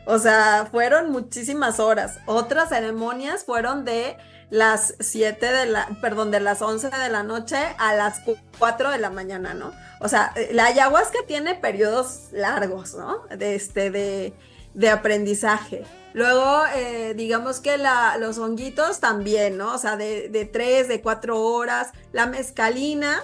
O 0.05 0.17
sea, 0.17 0.67
fueron 0.69 1.12
muchísimas 1.12 1.79
horas. 1.79 2.19
Otras 2.25 2.69
ceremonias 2.69 3.45
fueron 3.45 3.85
de 3.85 4.18
las 4.53 4.94
7 5.00 5.51
de 5.51 5.66
la, 5.66 5.89
perdón, 6.00 6.29
de 6.29 6.39
las 6.39 6.61
11 6.61 6.92
de 6.92 7.09
la 7.09 7.24
noche 7.24 7.57
a 7.79 7.96
las 7.96 8.22
4 8.59 8.92
de 8.92 9.00
la 9.00 9.09
mañana, 9.09 9.55
¿no? 9.55 9.74
O 10.00 10.07
sea, 10.07 10.31
eh, 10.35 10.50
la 10.53 10.66
ayahuasca 10.66 11.18
tiene 11.25 11.55
periodos 11.55 12.27
largos, 12.31 12.94
¿no? 12.94 13.24
De, 13.35 13.55
este, 13.55 13.89
de, 13.89 14.89
aprendizaje. 14.92 15.85
Luego, 16.13 16.68
eh, 16.75 17.16
digamos 17.16 17.61
que 17.61 17.79
la, 17.79 18.18
los 18.20 18.37
honguitos 18.37 19.00
también, 19.00 19.57
¿no? 19.57 19.74
O 19.74 19.79
sea, 19.79 19.98
de, 19.98 20.29
de 20.29 20.46
3, 20.46 20.87
de 20.87 21.01
4 21.01 21.42
horas. 21.42 21.89
La 22.11 22.27
mezcalina 22.27 23.24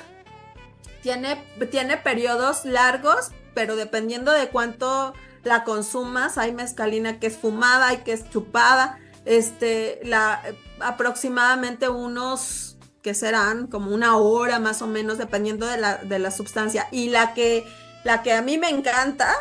tiene, 1.03 1.45
tiene 1.69 1.97
periodos 1.97 2.65
largos, 2.65 3.29
pero 3.53 3.75
dependiendo 3.75 4.31
de 4.31 4.49
cuánto 4.49 5.13
la 5.43 5.63
consumas, 5.63 6.39
hay 6.39 6.53
mezcalina 6.53 7.19
que 7.19 7.27
es 7.27 7.37
fumada, 7.37 7.89
hay 7.89 7.97
que 7.97 8.13
es 8.13 8.27
chupada 8.31 8.97
este, 9.25 9.99
la, 10.03 10.41
aproximadamente 10.81 11.89
unos, 11.89 12.77
que 13.01 13.13
serán 13.13 13.67
como 13.67 13.93
una 13.93 14.17
hora 14.17 14.59
más 14.59 14.81
o 14.81 14.87
menos, 14.87 15.17
dependiendo 15.17 15.65
de 15.65 15.77
la, 15.77 15.97
de 15.97 16.19
la 16.19 16.31
sustancia. 16.31 16.87
Y 16.91 17.09
la 17.09 17.33
que 17.33 17.65
la 18.03 18.23
que 18.23 18.33
a 18.33 18.41
mí 18.41 18.57
me 18.57 18.69
encanta 18.69 19.35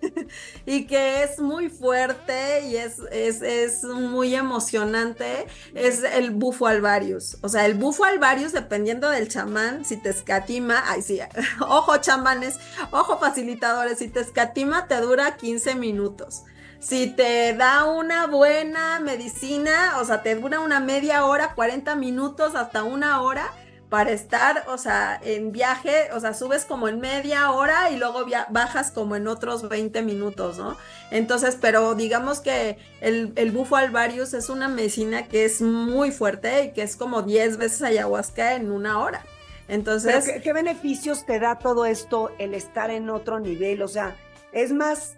y 0.66 0.86
que 0.86 1.22
es 1.22 1.38
muy 1.38 1.70
fuerte 1.70 2.66
y 2.66 2.76
es, 2.76 2.98
es, 3.10 3.40
es, 3.42 3.84
muy 3.84 4.34
emocionante, 4.34 5.46
es 5.74 6.02
el 6.02 6.30
bufo 6.30 6.66
alvarius. 6.66 7.38
O 7.40 7.48
sea, 7.48 7.64
el 7.66 7.74
bufo 7.74 8.04
alvarius, 8.04 8.52
dependiendo 8.52 9.08
del 9.08 9.28
chamán, 9.28 9.84
si 9.84 9.96
te 9.96 10.10
escatima, 10.10 10.84
ay 10.86 11.02
sí, 11.02 11.20
ojo 11.60 11.96
chamanes, 11.98 12.58
ojo 12.90 13.18
facilitadores, 13.18 13.98
si 13.98 14.08
te 14.08 14.20
escatima 14.20 14.86
te 14.86 15.00
dura 15.00 15.36
15 15.36 15.74
minutos. 15.74 16.42
Si 16.84 17.06
te 17.06 17.54
da 17.54 17.86
una 17.86 18.26
buena 18.26 19.00
medicina, 19.00 19.94
o 20.00 20.04
sea, 20.04 20.22
te 20.22 20.34
dura 20.34 20.60
una 20.60 20.80
media 20.80 21.24
hora, 21.24 21.54
40 21.54 21.94
minutos, 21.94 22.54
hasta 22.54 22.84
una 22.84 23.22
hora 23.22 23.50
para 23.88 24.10
estar, 24.10 24.64
o 24.68 24.76
sea, 24.76 25.18
en 25.24 25.50
viaje, 25.50 26.10
o 26.12 26.20
sea, 26.20 26.34
subes 26.34 26.66
como 26.66 26.86
en 26.88 27.00
media 27.00 27.50
hora 27.52 27.90
y 27.90 27.96
luego 27.96 28.26
bajas 28.50 28.90
como 28.90 29.16
en 29.16 29.28
otros 29.28 29.66
20 29.66 30.02
minutos, 30.02 30.58
¿no? 30.58 30.76
Entonces, 31.10 31.56
pero 31.58 31.94
digamos 31.94 32.40
que 32.40 32.76
el, 33.00 33.32
el 33.36 33.50
bufo 33.50 33.76
alvarius 33.76 34.34
es 34.34 34.50
una 34.50 34.68
medicina 34.68 35.26
que 35.26 35.46
es 35.46 35.62
muy 35.62 36.12
fuerte 36.12 36.64
y 36.64 36.72
que 36.72 36.82
es 36.82 36.96
como 36.96 37.22
10 37.22 37.56
veces 37.56 37.80
ayahuasca 37.80 38.56
en 38.56 38.70
una 38.70 38.98
hora. 38.98 39.24
Entonces... 39.68 40.26
¿qué, 40.26 40.42
¿qué, 40.42 40.52
beneficios 40.52 41.24
te 41.24 41.40
da 41.40 41.58
todo 41.58 41.86
esto 41.86 42.30
el 42.38 42.52
estar 42.52 42.90
en 42.90 43.08
otro 43.08 43.40
nivel? 43.40 43.80
O 43.80 43.88
sea, 43.88 44.14
es 44.52 44.70
más, 44.70 45.16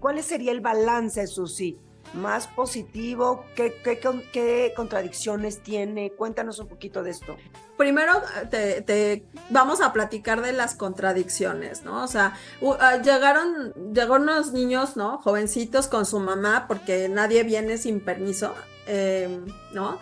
¿cuál 0.00 0.22
sería 0.22 0.52
el 0.52 0.60
balance, 0.60 1.26
Susi? 1.26 1.78
más 2.14 2.46
positivo? 2.46 3.44
¿Qué, 3.54 4.72
contradicciones 4.74 5.62
tiene? 5.62 6.12
Cuéntanos 6.12 6.58
un 6.58 6.68
poquito 6.68 7.02
de 7.02 7.10
esto. 7.10 7.36
Primero 7.76 8.12
te, 8.50 9.24
vamos 9.50 9.80
a 9.80 9.92
platicar 9.92 10.42
de 10.42 10.52
las 10.52 10.74
contradicciones, 10.74 11.84
¿no? 11.84 12.02
O 12.02 12.08
sea, 12.08 12.34
ah, 12.80 12.96
llegaron, 12.96 13.72
llegaron 13.92 14.22
unos 14.22 14.52
niños, 14.52 14.96
¿no? 14.96 15.18
Jovencitos 15.18 15.86
con 15.86 16.04
su 16.04 16.18
mamá 16.18 16.66
porque 16.66 17.08
nadie 17.08 17.44
viene 17.44 17.78
sin 17.78 18.00
permiso, 18.00 18.54
em, 18.86 19.46
¿no? 19.72 19.98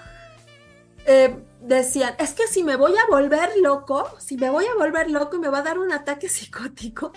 Eh, 1.05 1.37
decían, 1.61 2.15
es 2.19 2.33
que 2.33 2.49
si 2.49 2.65
me 2.65 2.77
voy 2.77 2.95
a 2.97 3.07
volver 3.09 3.51
loco, 3.63 4.09
si 4.19 4.37
me 4.37 4.51
voy 4.51 4.67
a 4.67 4.75
volver 4.75 5.11
loco 5.11 5.37
y 5.37 5.39
me 5.39 5.49
va 5.49 5.59
a 5.59 5.63
dar 5.63 5.79
un 5.79 5.93
ataque 5.93 6.29
psicótico, 6.29 7.13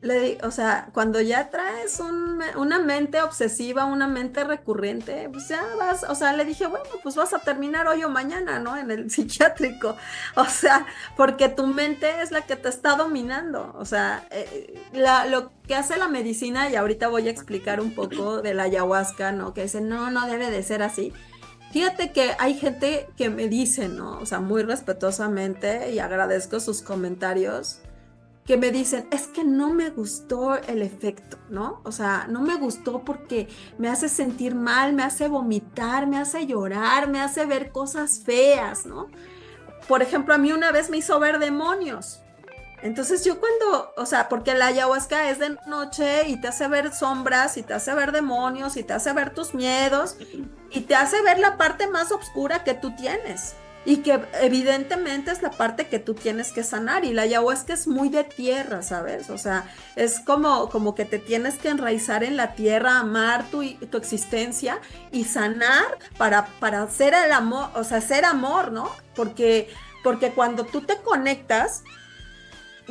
le, 0.00 0.38
o 0.44 0.52
sea, 0.52 0.90
cuando 0.92 1.20
ya 1.20 1.50
traes 1.50 2.00
una 2.56 2.78
mente 2.78 3.20
obsesiva, 3.20 3.84
una 3.84 4.06
mente 4.06 4.44
recurrente, 4.44 5.28
pues 5.32 5.48
ya 5.48 5.64
vas, 5.76 6.04
o 6.04 6.14
sea, 6.14 6.32
le 6.34 6.44
dije, 6.44 6.66
bueno, 6.68 6.84
pues 7.02 7.16
vas 7.16 7.34
a 7.34 7.40
terminar 7.40 7.88
hoy 7.88 8.04
o 8.04 8.08
mañana, 8.08 8.60
¿no? 8.60 8.76
En 8.76 8.92
el 8.92 9.10
psiquiátrico. 9.10 9.96
O 10.36 10.44
sea, 10.44 10.86
porque 11.16 11.48
tu 11.48 11.66
mente 11.66 12.22
es 12.22 12.30
la 12.30 12.42
que 12.42 12.54
te 12.54 12.68
está 12.68 12.94
dominando. 12.94 13.74
O 13.76 13.84
sea, 13.84 14.24
eh, 14.30 14.80
lo 14.92 15.50
que 15.66 15.74
hace 15.74 15.96
la 15.96 16.06
medicina, 16.06 16.70
y 16.70 16.76
ahorita 16.76 17.08
voy 17.08 17.26
a 17.26 17.32
explicar 17.32 17.80
un 17.80 17.94
poco 17.94 18.40
de 18.40 18.54
la 18.54 18.64
ayahuasca, 18.64 19.32
¿no? 19.32 19.52
Que 19.52 19.62
dice, 19.62 19.80
no, 19.80 20.12
no 20.12 20.26
debe 20.26 20.50
de 20.52 20.62
ser 20.62 20.82
así. 20.82 21.12
Fíjate 21.72 22.12
que 22.12 22.34
hay 22.38 22.54
gente 22.54 23.08
que 23.16 23.30
me 23.30 23.48
dice, 23.48 23.88
¿no? 23.88 24.18
O 24.20 24.26
sea, 24.26 24.38
muy 24.38 24.62
respetuosamente 24.62 25.90
y 25.90 25.98
agradezco 25.98 26.60
sus 26.60 26.82
comentarios 26.82 27.80
que 28.48 28.56
me 28.56 28.70
dicen, 28.70 29.06
es 29.10 29.26
que 29.26 29.44
no 29.44 29.74
me 29.74 29.90
gustó 29.90 30.54
el 30.54 30.80
efecto, 30.80 31.36
¿no? 31.50 31.82
O 31.84 31.92
sea, 31.92 32.26
no 32.30 32.40
me 32.40 32.54
gustó 32.54 33.04
porque 33.04 33.46
me 33.76 33.90
hace 33.90 34.08
sentir 34.08 34.54
mal, 34.54 34.94
me 34.94 35.02
hace 35.02 35.28
vomitar, 35.28 36.06
me 36.06 36.16
hace 36.16 36.46
llorar, 36.46 37.08
me 37.08 37.20
hace 37.20 37.44
ver 37.44 37.72
cosas 37.72 38.22
feas, 38.24 38.86
¿no? 38.86 39.10
Por 39.86 40.00
ejemplo, 40.00 40.32
a 40.32 40.38
mí 40.38 40.50
una 40.50 40.72
vez 40.72 40.88
me 40.88 40.96
hizo 40.96 41.20
ver 41.20 41.40
demonios. 41.40 42.22
Entonces 42.80 43.22
yo 43.22 43.38
cuando, 43.38 43.92
o 43.98 44.06
sea, 44.06 44.30
porque 44.30 44.54
la 44.54 44.68
ayahuasca 44.68 45.28
es 45.28 45.38
de 45.38 45.58
noche 45.66 46.26
y 46.26 46.40
te 46.40 46.48
hace 46.48 46.68
ver 46.68 46.94
sombras 46.94 47.58
y 47.58 47.62
te 47.62 47.74
hace 47.74 47.92
ver 47.92 48.12
demonios 48.12 48.78
y 48.78 48.82
te 48.82 48.94
hace 48.94 49.12
ver 49.12 49.34
tus 49.34 49.52
miedos 49.52 50.16
y 50.70 50.80
te 50.80 50.94
hace 50.94 51.20
ver 51.20 51.38
la 51.38 51.58
parte 51.58 51.86
más 51.86 52.12
oscura 52.12 52.64
que 52.64 52.72
tú 52.72 52.96
tienes 52.96 53.56
y 53.88 54.02
que 54.02 54.20
evidentemente 54.42 55.30
es 55.30 55.40
la 55.40 55.50
parte 55.50 55.86
que 55.86 55.98
tú 55.98 56.12
tienes 56.12 56.52
que 56.52 56.62
sanar 56.62 57.06
y 57.06 57.14
la 57.14 57.22
ayahuasca 57.22 57.72
es 57.72 57.86
muy 57.86 58.10
de 58.10 58.22
tierra, 58.22 58.82
¿sabes? 58.82 59.30
O 59.30 59.38
sea, 59.38 59.64
es 59.96 60.20
como, 60.20 60.68
como 60.68 60.94
que 60.94 61.06
te 61.06 61.18
tienes 61.18 61.54
que 61.54 61.70
enraizar 61.70 62.22
en 62.22 62.36
la 62.36 62.54
tierra, 62.54 62.98
amar 62.98 63.46
tu, 63.50 63.64
tu 63.86 63.96
existencia 63.96 64.78
y 65.10 65.24
sanar 65.24 65.86
para, 66.18 66.48
para 66.60 66.82
hacer 66.82 67.14
el 67.14 67.32
amor, 67.32 67.70
o 67.76 67.82
sea, 67.82 68.02
ser 68.02 68.26
amor, 68.26 68.72
¿no? 68.72 68.90
Porque, 69.16 69.70
porque 70.04 70.32
cuando 70.32 70.64
tú 70.64 70.82
te 70.82 70.98
conectas, 70.98 71.82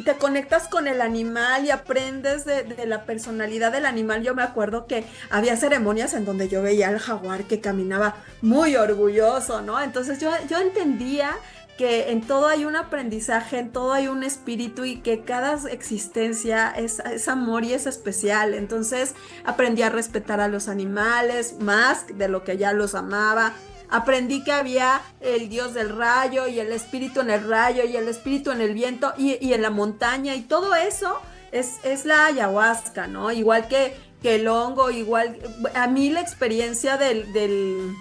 te 0.03 0.15
conectas 0.15 0.67
con 0.67 0.87
el 0.87 1.01
animal 1.01 1.65
y 1.65 1.71
aprendes 1.71 2.45
de, 2.45 2.85
la 2.85 3.05
personalidad 3.05 3.71
del 3.71 3.85
animal. 3.85 4.23
Yo 4.23 4.35
me 4.35 4.43
acuerdo 4.43 4.87
que 4.87 5.03
había 5.29 5.57
ceremonias 5.57 6.13
en 6.13 6.25
donde 6.25 6.49
yo 6.49 6.61
veía 6.61 6.89
al 6.89 6.99
jaguar 6.99 7.45
que 7.45 7.59
caminaba 7.59 8.15
muy 8.41 8.75
orgulloso, 8.75 9.61
¿no? 9.61 9.81
Entonces 9.81 10.19
yo, 10.19 10.31
yo 10.49 10.59
entendía 10.59 11.31
que 11.77 12.11
en 12.11 12.21
todo 12.21 12.47
hay 12.47 12.65
un 12.65 12.75
aprendizaje, 12.75 13.59
en 13.59 13.71
todo 13.71 13.93
hay 13.93 14.07
un 14.07 14.23
espíritu 14.23 14.83
y 14.83 14.97
que 14.97 15.21
cada 15.21 15.59
existencia 15.69 16.71
es, 16.71 16.99
es, 16.99 17.27
amor 17.27 17.63
y 17.63 17.73
es 17.73 17.85
especial. 17.85 18.55
Entonces 18.55 19.13
aprendí 19.45 19.83
a 19.83 19.89
respetar 19.89 20.41
a 20.41 20.47
los 20.47 20.67
animales 20.67 21.57
más 21.59 22.05
de 22.07 22.27
lo 22.27 22.43
que 22.43 22.57
ya 22.57 22.73
los 22.73 22.95
amaba 22.95 23.53
aprendí 23.89 24.43
que 24.43 24.51
había 24.51 25.01
el 25.21 25.49
dios 25.49 25.73
del 25.73 25.95
rayo 25.95 26.47
y 26.47 26.59
el 26.59 26.71
espíritu 26.71 27.21
en 27.21 27.29
el 27.29 27.47
rayo 27.47 27.83
y 27.85 27.95
el 27.95 28.07
espíritu 28.07 28.51
en 28.51 28.61
el 28.61 28.73
viento 28.73 29.13
y, 29.17 29.53
en 29.53 29.61
la 29.61 29.69
montaña 29.69 30.35
y 30.35 30.41
todo 30.41 30.75
eso 30.75 31.19
es, 31.51 31.79
es, 31.83 32.05
la 32.05 32.25
ayahuasca, 32.25 33.07
¿no? 33.07 33.31
Igual 33.31 33.67
que, 33.67 33.95
que 34.21 34.35
el 34.35 34.47
hongo, 34.47 34.91
igual, 34.91 35.37
a 35.73 35.87
mí 35.87 36.09
la 36.09 36.21
experiencia 36.21 36.97
del, 36.97 37.31
del, 37.33 37.95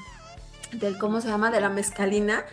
del, 0.73 0.99
¿cómo 0.99 1.21
se 1.21 1.29
llama? 1.29 1.51
De 1.51 1.61
la 1.61 1.69
mezcalina 1.69 2.45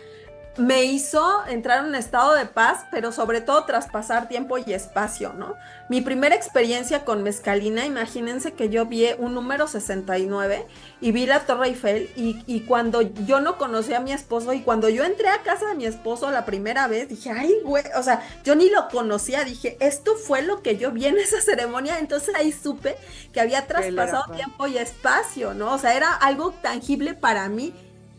me 0.56 0.84
hizo 0.84 1.44
entrar 1.48 1.80
en 1.80 1.86
un 1.86 1.94
estado 1.94 2.34
de 2.34 2.46
paz, 2.46 2.84
pero 2.90 3.10
sobre 3.12 3.40
todo 3.40 3.64
traspasar 3.64 4.28
tiempo 4.28 4.56
y 4.58 4.72
espacio, 4.72 5.32
¿no? 5.32 5.56
Mi 5.88 6.00
primera 6.00 6.34
experiencia 6.34 7.04
con 7.04 7.22
mezcalina, 7.22 7.84
imagínense 7.84 8.52
que 8.52 8.68
yo 8.68 8.86
vi 8.86 9.06
un 9.18 9.34
número 9.34 9.66
69 9.66 10.66
y 11.00 11.12
vi 11.12 11.26
la 11.26 11.40
Torre 11.40 11.68
Eiffel 11.68 12.10
y, 12.16 12.60
cuando 12.60 13.02
yo 13.02 13.40
no 13.40 13.58
conocí 13.58 13.94
a 13.94 14.00
mi 14.00 14.12
esposo 14.12 14.52
y 14.52 14.62
cuando 14.62 14.88
yo 14.88 15.04
entré 15.04 15.28
a 15.28 15.42
casa 15.42 15.66
de 15.66 15.74
mi 15.74 15.86
esposo 15.86 16.30
la 16.30 16.46
primera 16.46 16.86
vez, 16.86 17.08
dije, 17.08 17.30
ay, 17.30 17.52
güey, 17.64 17.84
o 17.96 18.02
sea, 18.02 18.22
yo 18.44 18.54
ni 18.54 18.70
lo 18.70 18.88
conocía, 18.88 19.44
dije, 19.44 19.76
esto 19.80 20.14
fue 20.16 20.42
lo 20.42 20.62
que 20.62 20.76
yo 20.76 20.92
vi 20.92 21.06
en 21.06 21.18
esa 21.18 21.40
ceremonia, 21.40 21.98
entonces 21.98 22.34
ahí 22.34 22.52
supe 22.52 22.96
que 23.32 23.40
había 23.40 23.66
traspasado 23.66 24.32
tiempo 24.34 24.66
y 24.66 24.78
espacio, 24.78 25.52
¿no? 25.52 25.74
O 25.74 25.78
sea, 25.78 25.94
era 25.94 26.12
algo 26.14 26.52
tangible 26.52 27.14
para 27.14 27.48
mí 27.48 27.74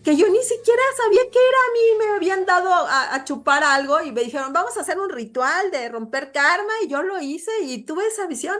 que 0.06 0.16
yo 0.16 0.30
ni 0.30 0.44
siquiera 0.44 0.84
sabía 0.96 1.24
qué 1.32 1.40
era. 1.50 1.58
A 1.58 1.74
mí 1.74 2.06
me 2.06 2.16
habían 2.16 2.46
dado 2.46 2.72
a, 2.72 3.24
chupar 3.26 3.64
algo 3.64 4.02
y 4.02 4.12
me 4.12 4.22
dijeron, 4.22 4.54
vamos 4.54 4.78
a 4.78 4.82
hacer 4.82 5.00
un 5.00 5.10
ritual 5.10 5.72
de 5.72 5.90
romper 5.90 6.32
karma 6.32 6.72
y 6.84 6.88
yo 6.88 7.02
lo 7.02 7.20
hice 7.20 7.52
y 7.64 7.84
tuve 7.84 8.06
esa 8.06 8.28
visión. 8.28 8.56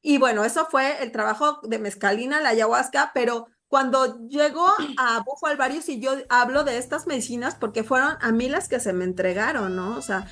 Y 0.00 0.16
bueno, 0.16 0.46
eso 0.46 0.66
fue 0.70 1.02
el 1.02 1.12
trabajo 1.12 1.60
de 1.62 1.78
mezcalina, 1.78 2.40
la 2.40 2.50
ayahuasca, 2.50 3.10
pero 3.12 3.48
cuando 3.66 4.26
llegó 4.28 4.66
a 4.96 5.22
Bufo 5.26 5.46
Alvarius 5.46 5.90
y 5.90 6.00
yo 6.00 6.12
hablo 6.30 6.64
de 6.64 6.78
estas 6.78 7.06
medicinas 7.06 7.54
porque 7.54 7.84
fueron 7.84 8.16
a 8.22 8.32
mí 8.32 8.48
las 8.48 8.68
que 8.68 8.80
se 8.80 8.94
me 8.94 9.04
entregaron, 9.04 9.76
¿no? 9.76 9.94
O 9.94 10.00
sea, 10.00 10.26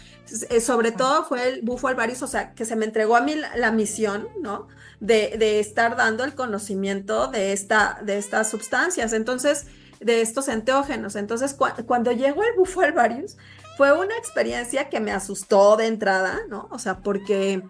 eh, 0.48 0.62
sobre 0.62 0.90
todo 0.90 1.24
fue 1.24 1.50
el 1.50 1.60
Bufo 1.60 1.88
Alvarius, 1.88 2.22
o 2.22 2.28
sea, 2.28 2.54
que 2.54 2.64
se 2.64 2.76
me 2.76 2.86
entregó 2.86 3.14
a 3.14 3.20
mí 3.20 3.34
la, 3.34 3.72
misión, 3.72 4.26
¿no? 4.40 4.68
De, 5.00 5.36
de, 5.38 5.60
estar 5.60 5.96
dando 5.96 6.24
el 6.24 6.34
conocimiento 6.34 7.26
de, 7.26 7.52
esta, 7.52 7.98
de 8.02 8.16
estas 8.16 8.48
sustancias. 8.48 9.12
Entonces, 9.12 9.66
de 10.00 10.20
estos 10.20 10.48
enteógenos. 10.48 11.16
Entonces, 11.16 11.56
cuando 11.86 12.12
llegó 12.12 12.42
el 12.42 12.56
bufo 12.56 12.80
alvarius, 12.82 13.36
fue 13.76 13.92
una 13.92 14.16
experiencia 14.16 14.88
que 14.88 15.00
me 15.00 15.12
asustó 15.12 15.76
de 15.76 15.86
entrada, 15.86 16.40
¿no? 16.48 16.68
O 16.70 16.78
sea, 16.78 16.98
porque, 17.00 17.62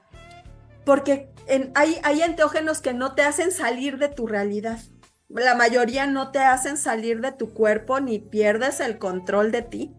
porque 0.84 1.30
hay, 1.74 1.98
hay 2.02 2.22
enteógenos 2.22 2.80
que 2.80 2.94
no 2.94 3.14
te 3.14 3.22
hacen 3.22 3.50
salir 3.50 3.98
de 3.98 4.08
tu 4.08 4.26
realidad. 4.26 4.78
La 5.28 5.56
mayoría 5.56 6.06
no 6.06 6.30
te 6.30 6.38
hacen 6.38 6.76
salir 6.76 7.20
de 7.20 7.32
tu 7.32 7.52
cuerpo 7.52 7.98
ni 7.98 8.20
pierdes 8.20 8.80
el 8.80 8.98
control 8.98 9.50
de 9.50 9.62
ti. 9.62 9.94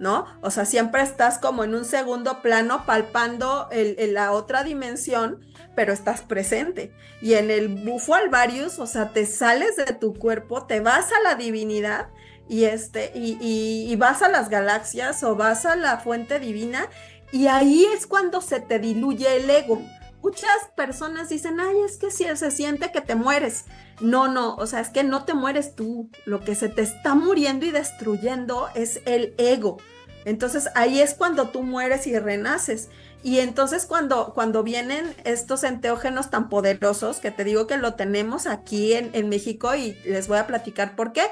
¿No? 0.00 0.24
O 0.40 0.50
sea, 0.50 0.64
siempre 0.64 1.02
estás 1.02 1.38
como 1.38 1.62
en 1.62 1.74
un 1.74 1.84
segundo 1.84 2.40
plano 2.40 2.84
palpando 2.86 3.68
el, 3.70 4.14
la 4.14 4.32
otra 4.32 4.64
dimensión, 4.64 5.44
pero 5.76 5.92
estás 5.92 6.22
presente. 6.22 6.92
Y 7.20 7.34
en 7.34 7.50
el 7.50 7.68
bufo 7.68 8.14
alvarius, 8.14 8.78
o 8.78 8.86
sea, 8.86 9.12
te 9.12 9.26
sales 9.26 9.76
de 9.76 9.92
tu 9.92 10.14
cuerpo, 10.14 10.66
te 10.66 10.80
vas 10.80 11.12
a 11.12 11.20
la 11.22 11.34
divinidad 11.34 12.08
y, 12.48 12.64
este, 12.64 13.12
y, 13.14 13.36
y, 13.40 13.94
vas 13.96 14.22
a 14.22 14.28
las 14.28 14.48
galaxias 14.48 15.22
o 15.22 15.36
vas 15.36 15.66
a 15.66 15.76
la 15.76 15.98
fuente 15.98 16.40
divina 16.40 16.88
y 17.30 17.46
ahí 17.46 17.84
es 17.94 18.06
cuando 18.06 18.40
se 18.40 18.58
te 18.58 18.78
diluye 18.78 19.36
el 19.36 19.48
ego. 19.50 19.82
Muchas 20.22 20.68
personas 20.76 21.28
dicen, 21.28 21.60
ay, 21.60 21.76
es 21.84 21.96
que 21.96 22.10
si 22.10 22.24
se 22.36 22.50
siente 22.50 22.92
que 22.92 23.00
te 23.00 23.14
mueres. 23.14 23.64
No, 24.00 24.28
no, 24.28 24.54
o 24.56 24.66
sea, 24.66 24.80
es 24.80 24.90
que 24.90 25.02
no 25.02 25.24
te 25.24 25.34
mueres 25.34 25.74
tú. 25.74 26.10
Lo 26.26 26.40
que 26.40 26.54
se 26.54 26.68
te 26.68 26.82
está 26.82 27.14
muriendo 27.14 27.64
y 27.66 27.70
destruyendo 27.70 28.68
es 28.74 29.00
el 29.06 29.34
ego. 29.38 29.78
Entonces 30.24 30.68
ahí 30.74 31.00
es 31.00 31.14
cuando 31.14 31.48
tú 31.48 31.62
mueres 31.62 32.06
y 32.06 32.18
renaces. 32.18 32.90
Y 33.22 33.38
entonces 33.38 33.86
cuando, 33.86 34.32
cuando 34.34 34.62
vienen 34.62 35.14
estos 35.24 35.64
enteógenos 35.64 36.30
tan 36.30 36.48
poderosos, 36.48 37.18
que 37.18 37.30
te 37.30 37.44
digo 37.44 37.66
que 37.66 37.78
lo 37.78 37.94
tenemos 37.94 38.46
aquí 38.46 38.94
en, 38.94 39.10
en 39.14 39.28
México 39.28 39.74
y 39.74 39.94
les 40.04 40.28
voy 40.28 40.38
a 40.38 40.46
platicar 40.46 40.96
por 40.96 41.12
qué, 41.12 41.22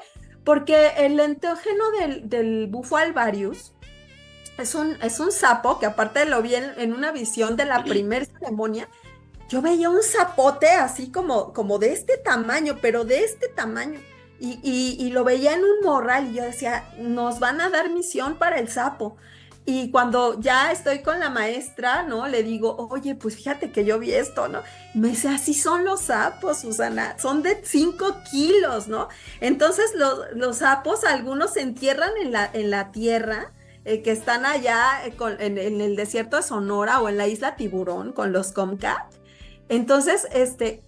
porque 0.44 0.92
el 0.98 1.20
enteógeno 1.20 1.90
del, 1.98 2.28
del 2.28 2.66
bufo 2.66 2.96
alvarius 2.96 3.72
es 4.58 4.74
un, 4.74 4.98
es 5.02 5.20
un 5.20 5.32
sapo 5.32 5.78
que 5.78 5.86
aparte 5.86 6.24
lo 6.26 6.42
vi 6.42 6.56
en, 6.56 6.92
una 6.92 7.12
visión 7.12 7.56
de 7.56 7.64
la 7.64 7.84
primera 7.84 8.24
ceremonia, 8.24 8.88
yo 9.48 9.62
veía 9.62 9.88
un 9.88 10.02
zapote 10.02 10.68
así 10.68 11.10
como, 11.10 11.52
como 11.52 11.78
de 11.78 11.92
este 11.92 12.18
tamaño, 12.18 12.76
pero 12.82 13.04
de 13.04 13.24
este 13.24 13.48
tamaño. 13.48 14.00
Y, 14.40 14.60
y, 14.62 15.10
lo 15.10 15.24
veía 15.24 15.54
en 15.54 15.64
un 15.64 15.80
morral 15.82 16.28
y 16.28 16.34
yo 16.34 16.44
decía, 16.44 16.84
nos 16.96 17.40
van 17.40 17.60
a 17.60 17.70
dar 17.70 17.90
misión 17.90 18.36
para 18.36 18.60
el 18.60 18.68
sapo. 18.68 19.16
Y 19.64 19.90
cuando 19.90 20.40
ya 20.40 20.70
estoy 20.70 21.02
con 21.02 21.18
la 21.18 21.28
maestra, 21.28 22.02
¿no? 22.02 22.26
Le 22.28 22.42
digo, 22.42 22.76
oye, 22.90 23.16
pues 23.16 23.34
fíjate 23.34 23.72
que 23.72 23.84
yo 23.84 23.98
vi 23.98 24.14
esto, 24.14 24.46
¿no? 24.48 24.62
Me 24.94 25.08
dice, 25.08 25.28
así 25.28 25.54
son 25.54 25.84
los 25.84 26.02
sapos, 26.02 26.60
Susana, 26.60 27.18
son 27.18 27.42
de 27.42 27.60
5 27.62 28.22
kilos, 28.30 28.86
¿no? 28.86 29.08
Entonces 29.40 29.92
los, 29.94 30.20
los, 30.34 30.58
sapos, 30.58 31.04
algunos 31.04 31.54
se 31.54 31.62
entierran 31.62 32.12
en 32.22 32.32
la, 32.32 32.48
en 32.52 32.70
la 32.70 32.92
tierra, 32.92 33.52
eh, 33.84 34.02
que 34.02 34.10
están 34.10 34.44
allá 34.46 35.06
eh, 35.06 35.14
en, 35.38 35.80
el 35.80 35.96
desierto 35.96 36.36
de 36.36 36.42
Sonora 36.42 37.00
o 37.00 37.08
en 37.08 37.16
la 37.16 37.26
isla 37.26 37.56
Tiburón 37.56 38.12
con 38.12 38.32
los 38.32 38.52
Comcat. 38.52 39.12
Entonces, 39.68 40.26
este, 40.32 40.82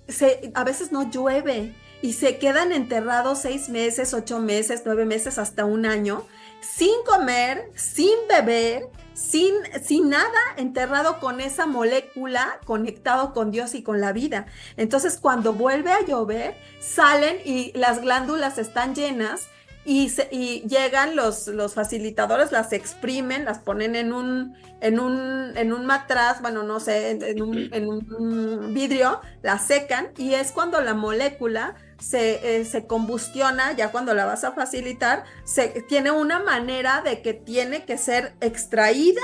a 0.55 0.65
veces 0.65 0.91
no 0.91 1.11
llueve 1.11 1.75
y 2.03 2.15
se 2.15 2.39
quedan 2.39 2.73
enterrados 2.73 3.41
seis 3.41 3.69
meses, 3.69 4.15
ocho 4.15 4.39
meses, 4.41 4.83
nueve 4.85 5.05
meses, 5.05 5.39
hasta 5.39 5.65
un 5.65 5.85
año 5.85 6.27
sin 6.61 7.03
comer, 7.05 7.71
sin 7.75 8.15
beber, 8.29 8.89
sin, 9.15 9.55
sin 9.83 10.09
nada, 10.09 10.39
enterrado 10.57 11.21
con 11.21 11.41
esa 11.41 11.67
molécula, 11.67 12.61
conectado 12.65 13.33
con 13.33 13.51
Dios 13.51 13.75
y 13.75 13.83
con 13.83 14.01
la 14.01 14.13
vida. 14.13 14.47
Entonces, 14.77 15.19
cuando 15.19 15.53
vuelve 15.53 15.93
a 15.93 16.05
llover, 16.05 16.57
salen 16.81 17.39
y 17.45 17.73
las 17.77 18.01
glándulas 18.01 18.59
están 18.59 18.95
llenas 18.95 19.49
y, 19.85 20.13
y, 20.31 20.61
llegan 20.69 21.17
los, 21.17 21.47
los, 21.47 21.75
facilitadores, 21.75 22.53
las 22.53 22.73
exprimen, 22.73 23.47
las 23.47 23.59
ponen 23.59 23.97
en 23.97 24.13
un, 24.13 24.55
en 24.81 25.01
un, 25.01 25.57
en 25.57 25.73
un 25.73 25.87
matraz, 25.87 26.43
bueno, 26.43 26.63
no 26.63 26.81
sé, 26.81 27.11
en 27.11 27.43
un, 27.43 27.73
en 27.73 27.89
un 27.89 28.75
vidrio, 28.75 29.21
las 29.43 29.67
secan 29.67 30.09
y 30.19 30.35
es 30.35 30.53
cuando 30.53 30.83
la 30.83 30.93
molécula 30.93 31.77
se, 31.99 32.61
eh, 32.61 32.65
se, 32.67 32.87
combustiona, 32.87 33.73
ya 33.73 33.91
cuando 33.91 34.13
la 34.13 34.27
vas 34.27 34.45
a 34.45 34.53
facilitar, 34.53 35.25
se, 35.45 35.69
tiene 35.89 36.11
una 36.11 36.41
manera 36.41 37.01
de 37.03 37.23
que 37.23 37.33
tiene 37.33 37.85
que 37.85 37.97
ser 37.97 38.35
extraída 38.41 39.23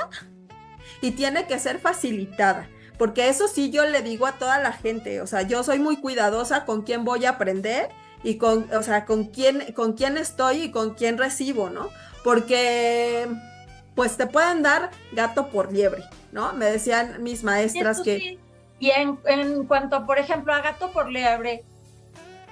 y 1.02 1.10
tiene 1.12 1.46
que 1.46 1.58
ser 1.58 1.78
facilitada. 1.78 2.68
Porque 2.98 3.28
eso 3.28 3.46
sí 3.46 3.70
yo 3.70 3.84
le 3.84 4.00
digo 4.00 4.26
a 4.26 4.32
toda 4.32 4.58
la 4.58 4.72
gente, 4.72 5.20
o 5.20 5.26
sea, 5.26 5.42
yo 5.42 5.62
soy 5.62 5.78
muy 5.78 5.98
cuidadosa 5.98 6.64
con 6.64 6.82
quién 6.82 7.04
voy 7.04 7.26
a 7.26 7.30
aprender 7.30 7.90
y 8.22 8.36
con, 8.36 8.72
o 8.74 8.82
sea, 8.82 9.04
con 9.04 9.24
quién, 9.24 9.72
con 9.74 9.92
quién 9.94 10.16
estoy 10.16 10.62
y 10.62 10.70
con 10.70 10.94
quién 10.94 11.18
recibo, 11.18 11.70
¿no? 11.70 11.90
Porque 12.24 13.28
pues 13.94 14.16
te 14.16 14.26
pueden 14.26 14.62
dar 14.62 14.90
gato 15.12 15.48
por 15.48 15.72
liebre, 15.72 16.04
¿no? 16.32 16.52
Me 16.52 16.66
decían 16.66 17.22
mis 17.22 17.44
maestras 17.44 18.00
que... 18.00 18.38
Y 18.78 18.90
en, 18.90 19.18
en 19.24 19.66
cuanto, 19.66 20.04
por 20.04 20.18
ejemplo, 20.18 20.52
a 20.52 20.60
gato 20.60 20.92
por 20.92 21.10
liebre, 21.10 21.64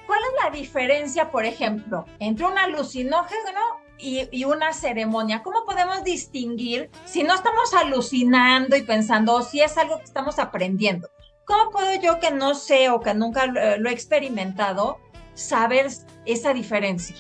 ¿Cuál 0.07 0.21
es 0.21 0.45
la 0.45 0.51
diferencia, 0.51 1.31
por 1.31 1.45
ejemplo, 1.45 2.07
entre 2.19 2.47
un 2.47 2.59
alucinógeno 2.59 3.61
y, 3.99 4.45
una 4.45 4.73
ceremonia? 4.73 5.43
¿Cómo 5.43 5.65
podemos 5.65 6.05
distinguir 6.05 6.91
si 7.05 7.23
no 7.23 7.35
estamos 7.35 7.73
alucinando 7.75 8.77
y 8.77 8.83
pensando 8.83 9.35
o 9.35 9.43
si 9.43 9.61
es 9.61 9.79
algo 9.79 9.99
que 9.99 10.05
estamos 10.05 10.39
aprendiendo? 10.39 11.09
¿Cómo 11.47 11.71
puedo 11.71 11.95
yo 12.01 12.21
que 12.21 12.31
no 12.31 12.55
sé 12.55 12.91
o 12.91 13.01
que 13.01 13.15
nunca 13.15 13.47
lo, 13.47 13.89
he 13.89 13.93
experimentado 13.93 14.99
saber 15.35 15.89
esa 16.25 16.55
diferencia? 16.55 17.17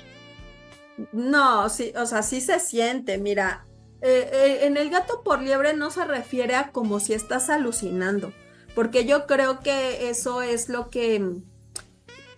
No, 1.12 1.68
sí, 1.68 1.92
o 1.96 2.06
sea, 2.06 2.22
sí 2.22 2.40
se 2.40 2.60
siente. 2.60 3.18
Mira, 3.18 3.66
eh, 4.00 4.30
eh, 4.32 4.58
en 4.62 4.76
el 4.76 4.90
gato 4.90 5.22
por 5.22 5.42
liebre 5.42 5.74
no 5.74 5.90
se 5.90 6.04
refiere 6.04 6.54
a 6.54 6.70
como 6.70 7.00
si 7.00 7.12
estás 7.14 7.50
alucinando, 7.50 8.32
porque 8.74 9.04
yo 9.04 9.26
creo 9.26 9.60
que 9.60 10.08
eso 10.08 10.42
es 10.42 10.68
lo 10.68 10.90
que 10.90 11.42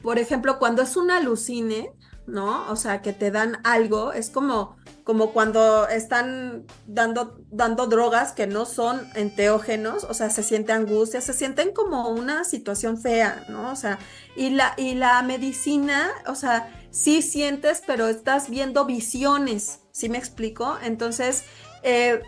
por 0.07 0.21
ejemplo, 0.21 0.61
cuando 0.61 0.83
es 0.83 0.97
un 0.97 1.11
alucine, 1.11 1.91
¿no? 2.29 2.71
O 2.71 2.77
sea, 2.77 3.03
que 3.03 3.12
te 3.12 3.33
dan 3.33 3.59
algo, 3.65 4.12
es 4.12 4.31
como, 4.31 4.77
como 5.07 5.33
cuando 5.33 5.87
están 5.87 6.66
dando, 6.88 7.38
dando 7.53 7.87
drogas 7.87 8.33
que 8.33 8.49
no 8.49 8.66
son 8.66 9.09
enteógenos, 9.14 10.03
o 10.03 10.14
sea, 10.14 10.31
se 10.31 10.42
siente 10.42 10.73
angustia, 10.73 11.21
se 11.21 11.33
sienten 11.33 11.73
como 11.73 12.09
una 12.09 12.42
situación 12.42 12.99
fea, 12.99 13.45
¿no? 13.49 13.71
O 13.71 13.77
sea, 13.77 14.01
y 14.35 14.51
la, 14.51 14.75
y 14.77 14.97
la 14.97 15.23
medicina, 15.23 16.11
o 16.27 16.35
sea, 16.35 16.75
sí 16.90 17.23
sientes, 17.23 17.85
pero 17.87 18.09
estás 18.09 18.51
viendo 18.51 18.85
visiones, 18.85 19.79
¿sí 19.92 20.09
me 20.09 20.19
explico? 20.19 20.77
Entonces, 20.83 21.45
eh, 21.85 22.21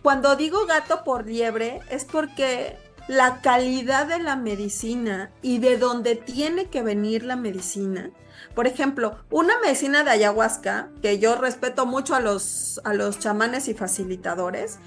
cuando 0.00 0.36
digo 0.36 0.64
gato 0.66 1.02
por 1.02 1.26
liebre, 1.26 1.80
es 1.90 2.04
porque 2.04 2.78
la 3.08 3.40
calidad 3.40 4.06
de 4.06 4.18
la 4.18 4.36
medicina 4.36 5.30
y 5.42 5.58
de 5.58 5.76
dónde 5.76 6.16
tiene 6.16 6.66
que 6.70 6.82
venir 6.82 7.24
la 7.24 7.36
medicina. 7.36 8.10
Por 8.54 8.66
ejemplo, 8.66 9.16
una 9.30 9.58
medicina 9.60 10.04
de 10.04 10.10
ayahuasca, 10.10 10.90
que 11.00 11.18
yo 11.18 11.36
respeto 11.36 11.86
mucho 11.86 12.14
a 12.14 12.20
los, 12.20 12.80
a 12.84 12.94
los 12.94 13.18
chamanes 13.18 13.68
y 13.68 13.74
facilitadores, 13.74 14.78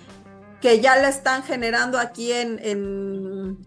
que 0.61 0.79
ya 0.79 0.95
la 0.97 1.09
están 1.09 1.43
generando 1.43 1.99
aquí 1.99 2.31
en, 2.31 2.59
en, 2.63 3.57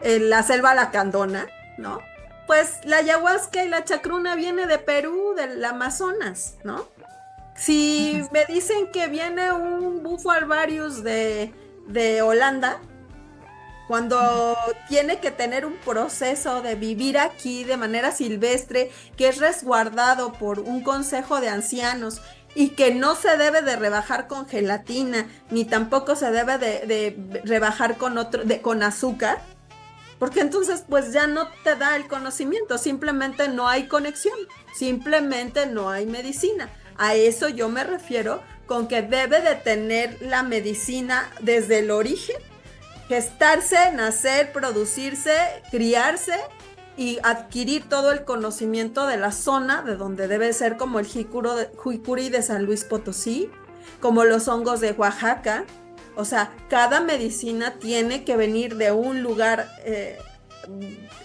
en 0.00 0.30
la 0.30 0.42
selva 0.42 0.74
lacandona, 0.74 1.46
¿no? 1.78 2.00
Pues 2.46 2.78
la 2.84 2.98
ayahuasca 2.98 3.64
y 3.64 3.68
la 3.68 3.84
chacruna 3.84 4.34
viene 4.34 4.66
de 4.66 4.78
Perú, 4.78 5.34
del 5.36 5.64
Amazonas, 5.64 6.56
¿no? 6.64 6.86
Si 7.54 8.22
me 8.32 8.44
dicen 8.46 8.90
que 8.92 9.08
viene 9.08 9.52
un 9.52 10.02
bufo 10.02 10.30
alvarius 10.30 11.02
de, 11.02 11.52
de 11.86 12.22
Holanda, 12.22 12.80
cuando 13.92 14.56
tiene 14.88 15.18
que 15.18 15.30
tener 15.30 15.66
un 15.66 15.76
proceso 15.76 16.62
de 16.62 16.76
vivir 16.76 17.18
aquí 17.18 17.62
de 17.62 17.76
manera 17.76 18.10
silvestre, 18.10 18.90
que 19.18 19.28
es 19.28 19.36
resguardado 19.36 20.32
por 20.32 20.60
un 20.60 20.82
consejo 20.82 21.42
de 21.42 21.50
ancianos 21.50 22.22
y 22.54 22.70
que 22.70 22.94
no 22.94 23.14
se 23.16 23.36
debe 23.36 23.60
de 23.60 23.76
rebajar 23.76 24.28
con 24.28 24.48
gelatina, 24.48 25.28
ni 25.50 25.66
tampoco 25.66 26.16
se 26.16 26.30
debe 26.30 26.56
de, 26.56 27.42
rebajar 27.44 27.98
con 27.98 28.16
otro, 28.16 28.44
de, 28.44 28.62
con 28.62 28.82
azúcar, 28.82 29.42
porque 30.18 30.40
entonces 30.40 30.84
pues 30.88 31.12
ya 31.12 31.26
no 31.26 31.48
te 31.62 31.76
da 31.76 31.94
el 31.94 32.08
conocimiento, 32.08 32.78
simplemente 32.78 33.48
no 33.48 33.68
hay 33.68 33.88
conexión, 33.88 34.38
simplemente 34.74 35.66
no 35.66 35.90
hay 35.90 36.06
medicina. 36.06 36.70
A 36.96 37.14
eso 37.14 37.50
yo 37.50 37.68
me 37.68 37.84
refiero 37.84 38.42
con 38.64 38.88
que 38.88 39.02
debe 39.02 39.42
de 39.42 39.54
tener 39.54 40.16
la 40.22 40.42
medicina 40.42 41.30
desde 41.42 41.80
el 41.80 41.90
origen 41.90 42.36
gestarse, 43.12 43.92
nacer, 43.92 44.52
producirse, 44.52 45.34
criarse 45.70 46.32
y 46.96 47.18
adquirir 47.22 47.86
todo 47.86 48.10
el 48.10 48.24
conocimiento 48.24 49.06
de 49.06 49.18
la 49.18 49.32
zona 49.32 49.82
de 49.82 49.96
donde 49.96 50.28
debe 50.28 50.50
ser 50.54 50.78
como 50.78 50.98
el 50.98 51.04
jicuri 51.04 52.30
de 52.30 52.40
San 52.40 52.64
Luis 52.64 52.84
Potosí, 52.84 53.50
como 54.00 54.24
los 54.24 54.48
hongos 54.48 54.80
de 54.80 54.92
Oaxaca. 54.92 55.66
O 56.16 56.24
sea, 56.24 56.56
cada 56.70 57.00
medicina 57.00 57.74
tiene 57.78 58.24
que 58.24 58.34
venir 58.38 58.76
de 58.76 58.92
un 58.92 59.22
lugar 59.22 59.68
eh, 59.84 60.18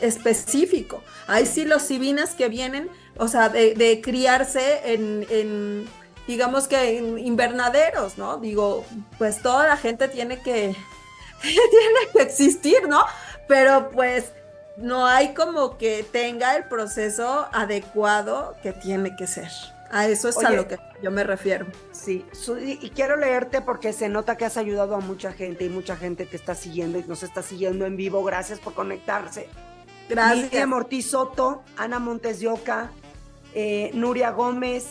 específico. 0.02 1.02
Hay 1.26 1.45
psilocibinas 1.45 2.36
que 2.36 2.50
vienen, 2.50 2.89
o 3.17 3.30
sea, 3.30 3.47
de, 3.47 4.02
criarse 4.04 4.91
en, 4.91 5.26
en, 5.30 5.86
digamos 6.28 6.67
que 6.67 6.97
en 6.97 7.17
invernaderos, 7.17 8.17
¿no? 8.17 8.39
Digo, 8.39 8.84
pues 9.17 9.41
toda 9.41 9.65
la 9.67 9.78
gente 9.78 10.10
tiene 10.10 10.41
que 10.41 10.76
tiene 11.41 12.12
que 12.13 12.21
existir, 12.21 12.88
¿no? 12.88 13.04
Pero 13.47 13.89
pues 13.91 14.32
no 14.78 15.06
hay 15.06 15.34
como 15.34 15.78
que 15.78 16.06
tenga 16.12 16.56
el 16.56 16.65
proceso 16.65 17.47
adecuado 17.52 18.56
que 18.62 18.73
tiene 18.73 19.15
que 19.15 19.28
ser. 19.28 19.50
A 19.89 20.08
eso 20.08 20.28
es 20.28 20.38
a 20.38 20.50
lo 20.50 20.67
que 20.67 20.78
yo 21.02 21.12
me 21.12 21.23
refiero. 21.23 21.65
Sí, 21.91 22.26
y 22.60 22.89
quiero 22.89 23.15
leerte 23.15 23.62
porque 23.62 23.93
se 23.93 24.10
nota 24.10 24.36
que 24.36 24.45
has 24.45 24.58
ayudado 24.58 24.95
a 24.95 25.00
mucha 25.00 25.32
gente 25.32 25.63
y 25.63 25.69
mucha 25.69 25.95
gente 25.95 26.26
te 26.26 26.36
está 26.36 26.56
siguiendo 26.56 27.00
y 27.00 27.04
nos 27.04 27.23
está 27.23 27.41
siguiendo 27.41 27.86
en 27.86 27.95
vivo. 27.95 28.23
Gracias 28.23 28.60
por 28.60 28.73
conectarse. 28.73 29.47
Gracias. 30.10 30.52
Lidia 30.52 30.67
Mortiz 30.67 31.10
Soto, 31.12 31.63
Ana 31.78 32.00
Montes 32.00 32.39
de 32.39 32.50
Oca, 32.50 32.91
eh, 33.54 33.91
Nuria 33.93 34.32
Gómez, 34.32 34.88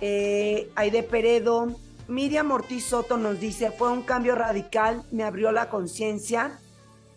eh, 0.00 0.70
Aide 0.76 1.02
Peredo, 1.02 1.76
Miriam 2.08 2.50
Ortiz 2.50 2.84
Soto 2.86 3.16
nos 3.16 3.40
dice, 3.40 3.70
fue 3.70 3.92
un 3.92 4.02
cambio 4.02 4.34
radical, 4.34 5.02
me 5.12 5.24
abrió 5.24 5.52
la 5.52 5.68
conciencia 5.70 6.58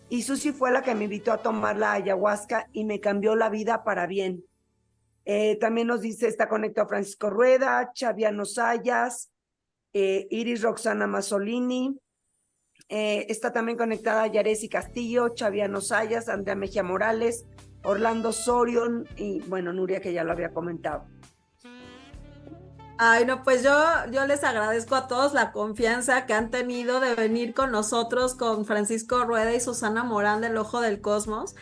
y 0.08 0.22
Susi 0.22 0.52
fue 0.52 0.70
la 0.70 0.82
que 0.82 0.94
me 0.94 1.04
invitó 1.04 1.32
a 1.32 1.38
tomar 1.38 1.76
la 1.76 1.92
ayahuasca 1.92 2.68
y 2.72 2.84
me 2.84 3.00
cambió 3.00 3.34
la 3.36 3.50
vida 3.50 3.84
para 3.84 4.06
bien. 4.06 4.44
Eh, 5.24 5.56
también 5.60 5.88
nos 5.88 6.00
dice, 6.00 6.28
está 6.28 6.48
conectado 6.48 6.88
Francisco 6.88 7.30
Rueda, 7.30 7.90
Xaviano 7.94 8.44
Sayas, 8.44 9.32
eh, 9.92 10.26
Iris 10.30 10.62
Roxana 10.62 11.06
Mazzolini, 11.06 11.98
Eh, 12.88 13.26
está 13.28 13.52
también 13.52 13.76
conectada 13.76 14.28
Yaresi 14.28 14.68
Castillo, 14.68 15.30
Chaviano 15.30 15.80
Sayas, 15.80 16.28
Andrea 16.28 16.54
Mejía 16.54 16.84
Morales, 16.84 17.44
Orlando 17.82 18.30
Sorion 18.30 19.08
y 19.16 19.40
bueno, 19.48 19.72
Nuria 19.72 20.00
que 20.00 20.12
ya 20.12 20.22
lo 20.22 20.30
había 20.30 20.52
comentado. 20.52 21.04
Ay, 22.98 23.26
no, 23.26 23.42
pues 23.42 23.62
yo, 23.62 23.72
yo 24.10 24.26
les 24.26 24.42
agradezco 24.42 24.94
a 24.94 25.06
todos 25.06 25.34
la 25.34 25.52
confianza 25.52 26.24
que 26.24 26.32
han 26.32 26.50
tenido 26.50 26.98
de 26.98 27.14
venir 27.14 27.52
con 27.52 27.70
nosotros, 27.70 28.34
con 28.34 28.64
Francisco 28.64 29.24
Rueda 29.24 29.52
y 29.54 29.60
Susana 29.60 30.02
Morán 30.02 30.40
del 30.40 30.56
Ojo 30.56 30.80
del 30.80 31.02
Cosmos, 31.02 31.54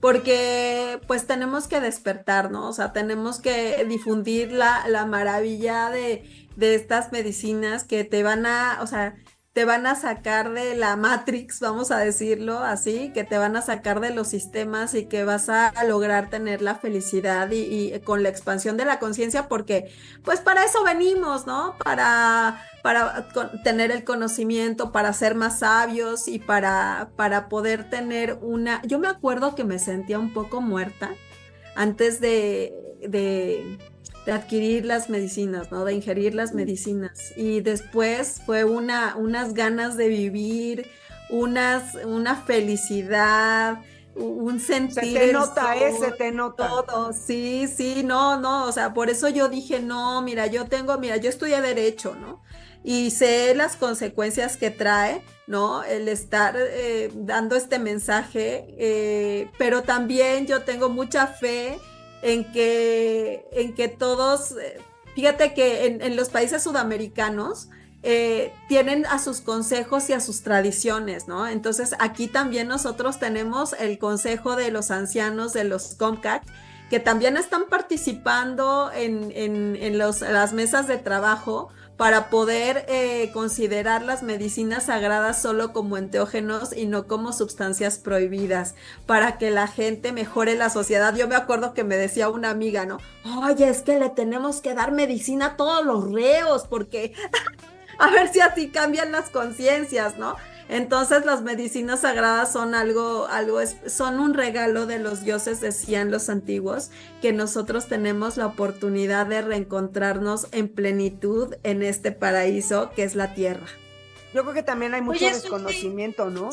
porque 0.00 1.00
pues 1.06 1.26
tenemos 1.28 1.68
que 1.68 1.80
despertar, 1.80 2.50
¿no? 2.50 2.68
O 2.68 2.72
sea, 2.72 2.92
tenemos 2.92 3.40
que 3.40 3.84
difundir 3.88 4.50
la, 4.50 4.88
la 4.88 5.06
maravilla 5.06 5.90
de, 5.90 6.48
de 6.56 6.74
estas 6.74 7.12
medicinas 7.12 7.84
que 7.84 8.02
te 8.04 8.24
van 8.24 8.44
a, 8.46 8.78
o 8.82 8.86
sea, 8.88 9.14
te 9.52 9.64
van 9.64 9.84
a 9.86 9.96
sacar 9.96 10.52
de 10.52 10.76
la 10.76 10.94
Matrix, 10.94 11.58
vamos 11.58 11.90
a 11.90 11.98
decirlo 11.98 12.60
así, 12.60 13.10
que 13.12 13.24
te 13.24 13.36
van 13.36 13.56
a 13.56 13.62
sacar 13.62 13.98
de 14.00 14.10
los 14.10 14.28
sistemas 14.28 14.94
y 14.94 15.06
que 15.06 15.24
vas 15.24 15.48
a, 15.48 15.72
lograr 15.84 16.30
tener 16.30 16.62
la 16.62 16.76
felicidad 16.76 17.50
y, 17.50 17.98
con 18.00 18.22
la 18.22 18.28
expansión 18.28 18.76
de 18.76 18.84
la 18.84 19.00
conciencia, 19.00 19.48
porque 19.48 19.92
pues 20.22 20.40
para 20.40 20.64
eso 20.64 20.84
venimos, 20.84 21.46
¿no? 21.46 21.76
Para, 21.82 22.64
para 22.84 23.28
tener 23.64 23.90
el 23.90 24.04
conocimiento, 24.04 24.92
para 24.92 25.12
ser 25.12 25.34
más 25.34 25.58
sabios 25.60 26.28
y 26.28 26.38
para, 26.38 27.10
para 27.16 27.48
poder 27.48 27.90
tener 27.90 28.38
una... 28.42 28.80
Yo 28.82 29.00
me 29.00 29.08
acuerdo 29.08 29.56
que 29.56 29.64
me 29.64 29.80
sentía 29.80 30.20
un 30.20 30.32
poco 30.32 30.60
muerta 30.60 31.10
antes 31.74 32.20
de, 32.20 32.72
de 33.00 33.78
de 34.26 34.32
adquirir 34.32 34.84
las 34.84 35.08
medicinas, 35.08 35.70
¿no? 35.70 35.84
De 35.84 35.94
ingerir 35.94 36.34
las 36.34 36.54
medicinas. 36.54 37.32
Y 37.36 37.60
después 37.60 38.42
fue 38.44 38.64
una, 38.64 39.16
unas 39.16 39.54
ganas 39.54 39.96
de 39.96 40.08
vivir, 40.08 40.90
unas, 41.30 41.94
una 42.04 42.36
felicidad, 42.36 43.78
un 44.14 44.60
sentir. 44.60 45.12
Se 45.12 45.26
te 45.26 45.32
nota, 45.32 45.74
ese, 45.76 46.12
te 46.12 46.32
nota. 46.32 46.68
Todo, 46.68 47.12
sí, 47.12 47.66
sí, 47.68 48.02
no, 48.04 48.38
no, 48.38 48.66
o 48.66 48.72
sea, 48.72 48.92
por 48.92 49.10
eso 49.10 49.28
yo 49.28 49.48
dije, 49.48 49.80
no, 49.80 50.20
mira, 50.22 50.46
yo 50.46 50.66
tengo, 50.66 50.98
mira, 50.98 51.16
yo 51.16 51.30
estudié 51.30 51.60
Derecho, 51.60 52.14
¿no? 52.14 52.42
Y 52.82 53.10
sé 53.10 53.54
las 53.54 53.76
consecuencias 53.76 54.56
que 54.56 54.70
trae, 54.70 55.22
¿no? 55.46 55.84
El 55.84 56.08
estar 56.08 56.56
eh, 56.56 57.10
dando 57.14 57.54
este 57.54 57.78
mensaje, 57.78 58.66
eh, 58.78 59.50
pero 59.58 59.82
también 59.82 60.46
yo 60.46 60.62
tengo 60.62 60.88
mucha 60.88 61.26
fe 61.26 61.78
en 62.22 62.50
que, 62.52 63.46
en 63.52 63.74
que 63.74 63.88
todos, 63.88 64.52
eh, 64.52 64.80
fíjate 65.14 65.54
que 65.54 65.86
en, 65.86 66.16
los 66.16 66.28
países 66.28 66.62
sudamericanos 66.62 67.68
eh, 68.02 68.52
tienen 68.68 69.06
a 69.06 69.18
sus 69.18 69.40
consejos 69.40 70.08
y 70.08 70.14
a 70.14 70.20
sus 70.20 70.42
tradiciones, 70.42 71.28
¿no? 71.28 71.46
Entonces 71.46 71.94
aquí 71.98 72.28
también 72.28 72.68
nosotros 72.68 73.18
tenemos 73.18 73.74
el 73.74 73.98
consejo 73.98 74.56
de 74.56 74.70
los 74.70 74.90
ancianos 74.90 75.52
de 75.52 75.64
los 75.64 75.94
COMCAC, 75.96 76.42
que 76.88 76.98
también 76.98 77.36
están 77.36 77.66
participando 77.68 78.90
en, 78.92 79.30
en, 79.34 79.98
las 79.98 80.52
mesas 80.52 80.88
de 80.88 80.98
trabajo 80.98 81.68
para 82.00 82.30
poder 82.30 82.86
eh, 82.88 83.30
considerar 83.34 84.00
las 84.00 84.22
medicinas 84.22 84.84
sagradas 84.86 85.42
solo 85.42 85.74
como 85.74 85.98
enteógenos 85.98 86.74
y 86.74 86.86
no 86.86 87.06
como 87.06 87.34
sustancias 87.34 87.98
prohibidas, 87.98 88.74
para 89.04 89.36
que 89.36 89.50
la 89.50 89.66
gente 89.66 90.10
mejore 90.10 90.54
la 90.54 90.70
sociedad. 90.70 91.14
Yo 91.14 91.28
me 91.28 91.36
acuerdo 91.36 91.74
que 91.74 91.84
me 91.84 91.98
decía 91.98 92.30
una 92.30 92.48
amiga, 92.48 92.86
¿no? 92.86 92.96
Oye, 93.46 93.68
es 93.68 93.82
que 93.82 93.98
le 93.98 94.08
tenemos 94.08 94.62
que 94.62 94.72
dar 94.72 94.92
medicina 94.92 95.44
a 95.44 95.56
todos 95.58 95.84
los 95.84 96.10
reos, 96.10 96.66
porque 96.70 97.12
a 97.98 98.10
ver 98.10 98.32
si 98.32 98.40
así 98.40 98.70
cambian 98.70 99.12
las 99.12 99.28
conciencias, 99.28 100.16
¿no? 100.16 100.36
Entonces 100.70 101.26
las 101.26 101.42
medicinas 101.42 102.02
sagradas 102.02 102.52
son 102.52 102.76
algo, 102.76 103.26
algo, 103.26 103.58
son 103.86 104.20
un 104.20 104.34
regalo 104.34 104.86
de 104.86 105.00
los 105.00 105.24
dioses, 105.24 105.60
decían 105.60 106.12
los 106.12 106.28
antiguos, 106.28 106.92
que 107.20 107.32
nosotros 107.32 107.88
tenemos 107.88 108.36
la 108.36 108.46
oportunidad 108.46 109.26
de 109.26 109.42
reencontrarnos 109.42 110.46
en 110.52 110.68
plenitud 110.68 111.56
en 111.64 111.82
este 111.82 112.12
paraíso 112.12 112.92
que 112.94 113.02
es 113.02 113.16
la 113.16 113.34
tierra. 113.34 113.66
Yo 114.32 114.42
creo 114.42 114.54
que 114.54 114.62
también 114.62 114.94
hay 114.94 115.02
mucho 115.02 115.24
desconocimiento, 115.24 116.30
¿no? 116.30 116.50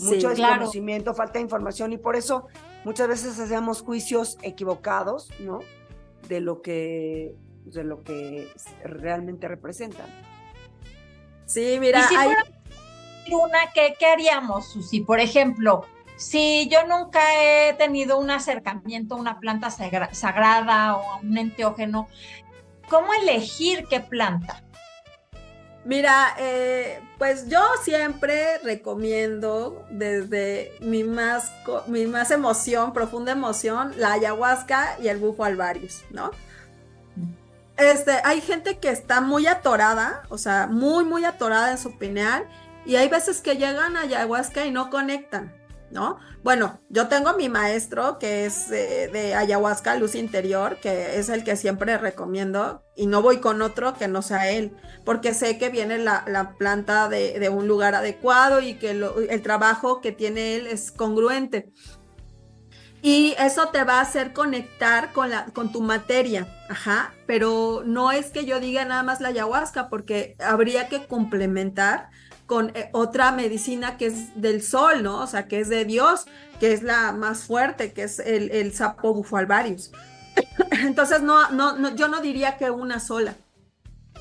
Mucho 0.00 0.28
desconocimiento, 0.28 1.14
falta 1.14 1.38
de 1.38 1.40
información 1.40 1.94
y 1.94 1.96
por 1.96 2.14
eso 2.14 2.48
muchas 2.84 3.08
veces 3.08 3.38
hacemos 3.38 3.80
juicios 3.80 4.36
equivocados, 4.42 5.30
¿no? 5.40 5.60
De 6.28 6.42
lo 6.42 6.60
que, 6.60 7.34
de 7.64 7.84
lo 7.84 8.02
que 8.02 8.48
realmente 8.84 9.48
representan. 9.48 10.08
Sí, 11.46 11.78
mira, 11.80 12.06
hay 12.06 12.34
una, 13.34 13.72
¿qué, 13.74 13.94
¿qué 13.98 14.06
haríamos, 14.06 14.68
Susi? 14.68 15.00
Por 15.00 15.20
ejemplo, 15.20 15.84
si 16.16 16.68
yo 16.68 16.86
nunca 16.86 17.20
he 17.38 17.74
tenido 17.74 18.18
un 18.18 18.30
acercamiento 18.30 19.14
a 19.14 19.18
una 19.18 19.38
planta 19.38 19.70
sagrada 19.70 20.96
o 20.96 21.10
a 21.12 21.16
un 21.16 21.36
enteógeno, 21.36 22.08
¿cómo 22.88 23.12
elegir 23.14 23.86
qué 23.88 24.00
planta? 24.00 24.62
Mira, 25.84 26.34
eh, 26.38 27.00
pues 27.16 27.48
yo 27.48 27.60
siempre 27.84 28.58
recomiendo 28.58 29.84
desde 29.90 30.72
mi 30.80 31.04
más, 31.04 31.52
mi 31.86 32.06
más 32.06 32.32
emoción, 32.32 32.92
profunda 32.92 33.30
emoción, 33.30 33.92
la 33.96 34.14
ayahuasca 34.14 34.96
y 35.00 35.06
el 35.06 35.18
bufo 35.18 35.44
alvarius, 35.44 36.02
¿no? 36.10 36.32
Este, 37.76 38.20
hay 38.24 38.40
gente 38.40 38.78
que 38.78 38.88
está 38.88 39.20
muy 39.20 39.46
atorada, 39.46 40.22
o 40.28 40.38
sea, 40.38 40.66
muy, 40.66 41.04
muy 41.04 41.24
atorada 41.24 41.70
en 41.70 41.78
su 41.78 41.96
pineal 41.98 42.48
y 42.86 42.96
hay 42.96 43.08
veces 43.08 43.40
que 43.40 43.56
llegan 43.56 43.96
a 43.96 44.02
ayahuasca 44.02 44.64
y 44.64 44.70
no 44.70 44.90
conectan, 44.90 45.52
¿no? 45.90 46.18
Bueno, 46.44 46.80
yo 46.88 47.08
tengo 47.08 47.36
mi 47.36 47.48
maestro 47.48 48.18
que 48.18 48.46
es 48.46 48.70
de, 48.70 49.34
ayahuasca, 49.34 49.96
luz 49.96 50.14
interior, 50.14 50.78
que 50.80 51.18
es 51.18 51.28
el 51.28 51.42
que 51.42 51.56
siempre 51.56 51.98
recomiendo, 51.98 52.82
y 52.94 53.06
no 53.06 53.22
voy 53.22 53.38
con 53.38 53.60
otro 53.62 53.94
que 53.94 54.06
no 54.06 54.22
sea 54.22 54.50
él, 54.50 54.76
porque 55.04 55.34
sé 55.34 55.58
que 55.58 55.68
viene 55.68 55.98
la, 55.98 56.54
planta 56.58 57.08
de, 57.08 57.48
un 57.48 57.66
lugar 57.66 57.96
adecuado 57.96 58.60
y 58.60 58.74
que 58.74 58.92
el 58.92 59.42
trabajo 59.42 60.00
que 60.00 60.12
tiene 60.12 60.54
él 60.56 60.66
es 60.68 60.92
congruente. 60.92 61.72
Y 63.02 63.34
eso 63.38 63.68
te 63.68 63.84
va 63.84 63.98
a 63.98 64.00
hacer 64.00 64.32
conectar 64.32 65.12
con, 65.12 65.30
la, 65.30 65.46
con 65.46 65.70
tu 65.70 65.80
materia, 65.80 66.48
ajá, 66.68 67.14
pero 67.26 67.82
no 67.84 68.10
es 68.10 68.30
que 68.30 68.44
yo 68.44 68.58
diga 68.58 68.84
nada 68.84 69.02
más 69.02 69.20
la 69.20 69.28
ayahuasca, 69.28 69.88
porque 69.88 70.34
habría 70.40 70.88
que 70.88 71.06
complementar 71.06 72.08
con 72.46 72.70
eh, 72.74 72.90
otra 72.92 73.32
medicina 73.32 73.96
que 73.96 74.06
es 74.06 74.40
del 74.40 74.62
sol, 74.62 75.02
¿no? 75.02 75.20
O 75.20 75.26
sea, 75.26 75.48
que 75.48 75.60
es 75.60 75.68
de 75.68 75.84
Dios, 75.84 76.26
que 76.60 76.72
es 76.72 76.82
la 76.82 77.12
más 77.12 77.44
fuerte, 77.44 77.92
que 77.92 78.04
es 78.04 78.18
el, 78.20 78.50
el 78.50 78.72
sapo 78.72 79.12
bufalvarius. 79.12 79.90
Entonces, 80.82 81.22
no, 81.22 81.50
no, 81.50 81.94
yo 81.94 82.08
no 82.08 82.20
diría 82.20 82.56
que 82.56 82.70
una 82.70 83.00
sola. 83.00 83.34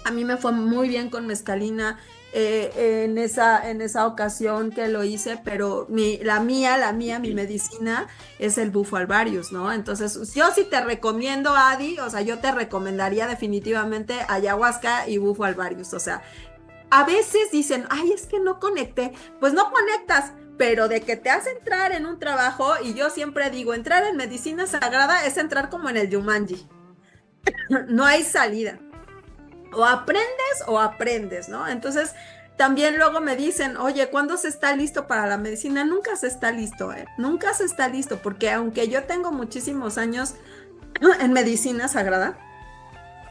A 0.03 0.11
mí 0.11 0.25
me 0.25 0.37
fue 0.37 0.51
muy 0.51 0.89
bien 0.89 1.09
con 1.09 1.25
mezcalina 1.25 1.97
eh, 2.33 3.05
en, 3.05 3.17
esa, 3.17 3.69
en 3.69 3.81
esa 3.81 4.05
ocasión 4.05 4.69
que 4.69 4.87
lo 4.87 5.03
hice, 5.03 5.39
pero 5.43 5.87
mi, 5.89 6.17
la 6.17 6.41
mía, 6.41 6.77
la 6.77 6.91
mía, 6.91 7.17
mi 7.17 7.33
medicina 7.33 8.07
es 8.39 8.57
el 8.57 8.71
bufo 8.71 8.97
alvarius, 8.97 9.51
¿no? 9.51 9.71
Entonces, 9.71 10.33
yo 10.33 10.45
sí 10.53 10.65
te 10.69 10.81
recomiendo, 10.81 11.55
Adi, 11.55 11.97
o 11.99 12.09
sea, 12.09 12.21
yo 12.21 12.39
te 12.39 12.51
recomendaría 12.51 13.25
definitivamente 13.25 14.17
ayahuasca 14.27 15.07
y 15.07 15.17
bufo 15.17 15.45
alvarius, 15.45 15.93
o 15.93 15.99
sea, 15.99 16.23
a 16.95 17.03
veces 17.03 17.51
dicen, 17.51 17.85
ay, 17.89 18.13
es 18.13 18.25
que 18.25 18.39
no 18.39 18.57
conecte, 18.57 19.11
pues 19.41 19.51
no 19.51 19.69
conectas, 19.69 20.31
pero 20.57 20.87
de 20.87 21.01
que 21.01 21.17
te 21.17 21.29
hace 21.29 21.49
entrar 21.49 21.91
en 21.91 22.05
un 22.05 22.19
trabajo, 22.19 22.71
y 22.81 22.93
yo 22.93 23.09
siempre 23.09 23.49
digo, 23.49 23.73
entrar 23.73 24.05
en 24.05 24.15
medicina 24.15 24.65
sagrada 24.65 25.25
es 25.25 25.35
entrar 25.35 25.69
como 25.69 25.89
en 25.89 25.97
el 25.97 26.09
Yumanji. 26.09 26.69
no 27.89 28.05
hay 28.05 28.23
salida. 28.23 28.79
O 29.73 29.83
aprendes 29.83 30.63
o 30.67 30.79
aprendes, 30.79 31.49
¿no? 31.49 31.67
Entonces, 31.67 32.13
también 32.55 32.97
luego 32.97 33.19
me 33.19 33.35
dicen, 33.35 33.75
oye, 33.75 34.09
¿cuándo 34.09 34.37
se 34.37 34.47
está 34.47 34.73
listo 34.73 35.05
para 35.05 35.27
la 35.27 35.37
medicina? 35.37 35.83
Nunca 35.83 36.15
se 36.15 36.27
está 36.27 36.53
listo, 36.53 36.93
¿eh? 36.93 37.05
Nunca 37.17 37.53
se 37.53 37.65
está 37.65 37.89
listo, 37.89 38.21
porque 38.23 38.51
aunque 38.51 38.87
yo 38.87 39.03
tengo 39.03 39.33
muchísimos 39.33 39.97
años 39.97 40.35
en 41.19 41.33
medicina 41.33 41.89
sagrada, 41.89 42.37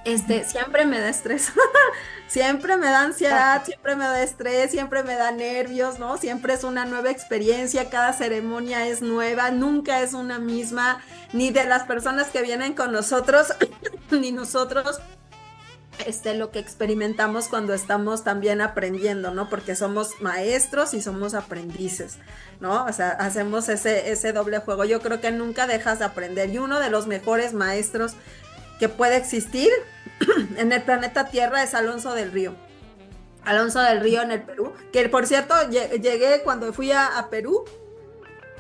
este, 0.05 0.45
siempre 0.45 0.85
me 0.85 1.01
da 1.01 1.09
estrés, 1.09 1.53
siempre 2.29 2.77
me 2.77 2.87
da 2.87 3.03
ansiedad, 3.03 3.65
siempre 3.65 3.97
me 3.97 4.05
da 4.05 4.23
estrés, 4.23 4.71
siempre 4.71 5.03
me 5.03 5.15
da 5.15 5.33
nervios, 5.33 5.99
¿no? 5.99 6.19
Siempre 6.19 6.55
es 6.55 6.65
una 6.65 6.85
nueva 6.85 7.11
experiencia, 7.11 7.89
cada 7.89 8.13
ceremonia 8.13 8.87
es 8.87 9.01
nueva, 9.01 9.51
nunca 9.51 10.01
es 10.03 10.13
una 10.13 10.39
misma, 10.39 11.01
ni 11.33 11.51
de 11.51 11.65
las 11.65 11.85
personas 11.85 12.29
que 12.29 12.43
vienen 12.43 12.75
con 12.75 12.93
nosotros, 12.93 13.55
ni 14.11 14.33
nosotros. 14.33 15.01
Este, 16.07 16.35
lo 16.35 16.51
que 16.51 16.59
experimentamos 16.59 17.47
cuando 17.47 17.73
estamos 17.73 18.25
también 18.25 18.61
aprendiendo, 18.61 19.31
¿no? 19.31 19.49
Porque 19.49 19.77
somos 19.77 20.21
maestros 20.21 20.93
y 20.93 21.01
somos 21.01 21.35
aprendices, 21.35 22.19
¿no? 22.61 22.85
O 22.85 22.93
sea, 22.93 23.11
hacemos 23.11 23.69
ese, 23.69 24.11
ese 24.11 24.33
doble 24.33 24.59
juego. 24.59 24.85
Yo 24.85 25.01
creo 25.01 25.21
que 25.21 25.31
nunca 25.31 25.69
dejas 25.69 26.01
de 26.01 26.07
aprender. 26.07 26.51
Y 26.51 26.59
uno 26.59 26.81
de 26.81 26.91
los 26.91 27.07
mejores 27.07 27.55
maestros 27.55 28.17
que 28.81 28.89
puede 28.89 29.17
existir 29.17 29.71
en 30.57 30.73
el 30.73 30.83
planeta 30.83 31.29
Tierra 31.29 31.63
es 31.63 31.75
Alonso 31.75 32.15
del 32.15 32.33
Río. 32.33 32.55
Alonso 33.45 33.81
del 33.81 34.01
Río 34.01 34.23
en 34.23 34.31
el 34.31 34.43
Perú, 34.43 34.73
que 34.93 35.09
por 35.09 35.27
cierto 35.27 35.55
llegué 35.71 36.43
cuando 36.43 36.73
fui 36.73 36.93
a, 36.93 37.29
Perú, 37.31 37.65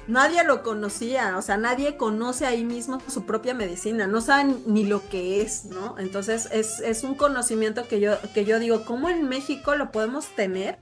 nadie 0.07 0.45
lo 0.45 0.63
conocía, 0.63 1.39
o 1.39 1.43
sea, 1.43 1.57
nadie 1.57 1.97
conoce 1.97 2.47
ahí 2.47 2.65
mismo 2.65 3.01
su 3.09 3.25
propia 3.25 3.55
medicina, 3.55 4.07
no 4.07 4.21
saben 4.21 4.63
ni 4.67 4.85
lo 4.85 5.09
que 5.09 5.41
es, 5.41 5.65
¿no? 5.67 5.97
Entonces 5.99 6.49
es, 6.53 6.81
es 6.81 7.03
un 7.03 7.15
conocimiento 7.15 7.89
que 7.89 8.01
yo, 8.01 8.17
que 8.35 8.45
yo 8.45 8.59
digo, 8.59 8.85
¿cómo 8.85 9.09
en 9.09 9.29
México 9.29 9.75
lo 9.75 9.91
podemos 9.91 10.27
tener? 10.37 10.79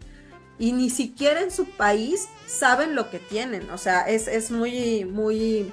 Y 0.58 0.72
ni 0.72 0.90
siquiera 0.90 1.40
en 1.40 1.50
su 1.50 1.64
país 1.66 2.28
saben 2.46 2.94
lo 2.94 3.08
que 3.10 3.18
tienen, 3.18 3.70
o 3.70 3.78
sea, 3.78 4.02
es, 4.02 4.26
es 4.26 4.50
muy, 4.50 5.04
muy, 5.04 5.72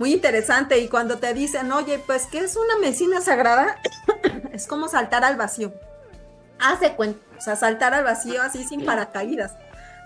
muy 0.00 0.14
interesante. 0.14 0.78
Y 0.78 0.88
cuando 0.88 1.18
te 1.18 1.32
dicen, 1.34 1.70
oye, 1.70 2.00
pues, 2.04 2.26
¿qué 2.26 2.38
es 2.38 2.56
una 2.56 2.78
medicina 2.80 3.20
sagrada? 3.20 3.76
es 4.52 4.66
como 4.66 4.88
saltar 4.88 5.24
al 5.24 5.36
vacío. 5.36 5.72
Hace 6.58 6.94
cuenta, 6.94 7.20
o 7.38 7.40
sea, 7.40 7.54
saltar 7.54 7.94
al 7.94 8.02
vacío 8.02 8.42
así 8.42 8.64
sin 8.64 8.84
paracaídas. 8.84 9.52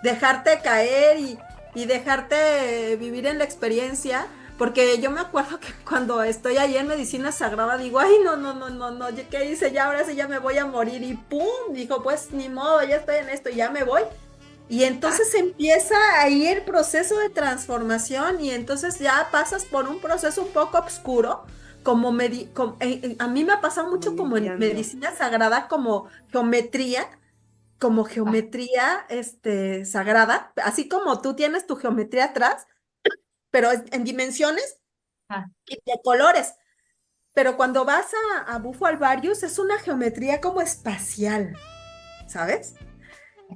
Dejarte 0.02 0.59
caer 0.62 1.18
y, 1.18 1.38
y 1.74 1.87
dejarte 1.87 2.96
vivir 2.96 3.26
en 3.26 3.38
la 3.38 3.44
experiencia. 3.44 4.26
Porque 4.59 5.00
yo 5.00 5.12
me 5.12 5.20
acuerdo 5.20 5.61
que 5.61 5.72
cuando 5.88 6.24
estoy 6.24 6.57
ahí 6.57 6.76
en 6.76 6.88
medicina 6.88 7.30
sagrada 7.30 7.78
digo, 7.78 8.00
ay, 8.00 8.16
no, 8.24 8.37
no, 8.37 8.52
no, 8.52 8.70
no, 8.70 8.90
no, 8.90 9.07
¿qué 9.30 9.44
hice? 9.44 9.70
Ya 9.70 9.87
ahora 9.87 10.04
sí 10.04 10.16
ya 10.16 10.26
me 10.26 10.40
voy 10.40 10.59
a 10.59 10.66
morir 10.66 11.04
y 11.04 11.14
¡pum! 11.14 11.72
Dijo, 11.72 12.02
pues 12.02 12.33
ni 12.33 12.48
modo, 12.48 12.83
ya 12.83 12.96
estoy 12.96 13.16
en 13.16 13.28
esto, 13.28 13.48
ya 13.48 13.70
me 13.70 13.85
voy. 13.85 14.02
Y 14.68 14.85
entonces 14.85 15.31
ah. 15.35 15.38
empieza 15.38 15.94
ahí 16.18 16.46
el 16.46 16.62
proceso 16.62 17.18
de 17.18 17.31
transformación 17.31 18.40
y 18.40 18.50
entonces 18.50 18.98
ya 18.98 19.29
pasas 19.31 19.64
por 19.64 19.88
un 19.88 20.00
proceso 20.00 20.42
un 20.42 20.53
poco 20.53 20.79
oscuro, 20.79 21.44
como, 21.83 22.18
eh, 22.18 22.48
eh, 22.81 23.16
a 23.18 23.29
mí 23.29 23.44
me 23.44 23.53
ha 23.53 23.61
pasado 23.61 23.90
mucho 23.90 24.16
como 24.16 24.38
en 24.38 24.59
medicina 24.59 25.14
sagrada, 25.14 25.68
como 25.68 26.09
geometría, 26.33 27.07
como 27.79 28.05
geometría 28.05 29.05
este, 29.11 29.85
sagrada, 29.85 30.53
así 30.57 30.88
como 30.88 31.20
tú 31.20 31.37
tienes 31.37 31.66
tu 31.66 31.77
geometría 31.77 32.27
atrás, 32.27 32.66
pero 33.50 33.68
en 33.70 34.05
dimensiones 34.05 34.79
ah. 35.29 35.44
y 35.66 35.74
de 35.74 36.00
colores. 36.03 36.55
Pero 37.35 37.57
cuando 37.57 37.85
vas 37.85 38.07
a, 38.14 38.55
a 38.55 38.59
Bufo 38.59 38.87
Alvarius 38.87 39.42
es 39.42 39.59
una 39.59 39.79
geometría 39.79 40.40
como 40.40 40.62
espacial, 40.62 41.55
¿sabes? 42.27 42.77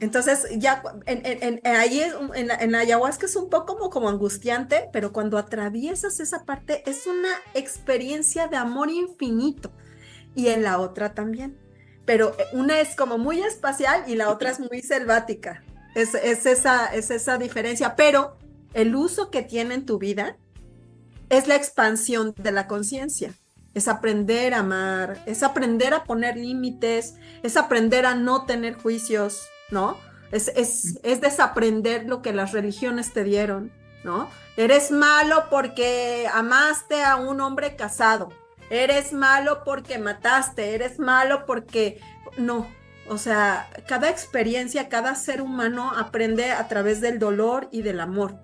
Entonces, 0.01 0.47
ya 0.57 0.83
en, 1.07 1.61
ahí 1.65 2.01
en, 2.35 2.51
en, 2.51 2.73
la 2.73 2.79
ayahuasca 2.79 3.27
es 3.27 3.37
un 3.37 3.51
poco 3.51 3.75
como, 3.75 3.91
como 3.91 4.09
angustiante, 4.09 4.89
pero 4.93 5.13
cuando 5.13 5.39
atraviesas 5.39 6.21
esa 6.21 6.45
parte 6.45 6.89
es 6.89 7.07
una 7.07 7.31
experiencia 7.55 8.47
de 8.47 8.57
amor 8.57 8.91
infinito. 8.91 9.73
Y 10.35 10.49
en 10.49 10.63
la 10.63 10.79
otra 10.79 11.15
también. 11.15 11.59
Pero 12.05 12.35
eh, 12.39 12.45
una 12.53 12.81
es 12.81 12.95
como 12.95 13.19
muy 13.19 13.41
espacial 13.41 14.05
y 14.07 14.15
la 14.15 14.31
otra 14.31 14.51
es 14.51 14.61
muy 14.61 14.83
selvática. 14.83 15.65
Es, 15.95 16.15
es, 16.15 16.47
esa, 16.47 16.87
es 16.87 17.11
esa 17.11 17.39
diferencia. 17.39 17.97
Pero 17.97 18.37
el 18.75 18.95
uso 18.95 19.31
que 19.31 19.43
tiene 19.43 19.75
en 19.75 19.87
tu 19.87 19.99
vida 19.99 20.37
es 21.29 21.49
la 21.49 21.57
expansión 21.57 22.35
de 22.37 22.53
la 22.53 22.69
conciencia 22.69 23.33
es 23.75 23.89
aprender 23.89 24.55
a 24.55 24.61
amar, 24.61 25.23
es 25.27 25.43
aprender 25.43 25.95
a 25.95 26.05
poner 26.05 26.37
límites, 26.37 27.15
es 27.43 27.57
aprender 27.57 28.07
a 28.07 28.15
no 28.15 28.45
tener 28.45 28.75
juicios, 28.75 29.49
¿no? 29.71 29.99
Es, 30.31 30.49
es, 30.49 30.99
es, 31.03 31.21
desaprender 31.21 32.05
lo 32.07 32.21
que 32.21 32.33
las 32.33 32.53
religiones 32.53 33.13
te 33.13 33.25
dieron, 33.25 33.73
¿no? 34.05 34.29
Eres 34.57 34.91
malo 34.91 35.45
porque 35.51 36.29
amaste 36.33 37.03
a 37.03 37.17
un 37.17 37.41
hombre 37.41 37.77
casado, 37.77 38.29
eres 38.71 39.13
malo 39.13 39.63
porque 39.65 39.99
mataste, 39.99 40.75
eres 40.75 40.99
malo 40.99 41.47
porque 41.47 42.01
no. 42.37 42.67
O 43.09 43.17
sea, 43.17 43.71
cada 43.87 44.11
experiencia, 44.11 44.91
cada 44.91 45.15
ser 45.15 45.41
humano 45.41 45.93
aprende 45.97 46.51
a 46.51 46.69
través 46.69 47.01
del 47.01 47.19
dolor 47.19 47.69
y 47.73 47.81
del 47.81 48.01
amor. 48.01 48.37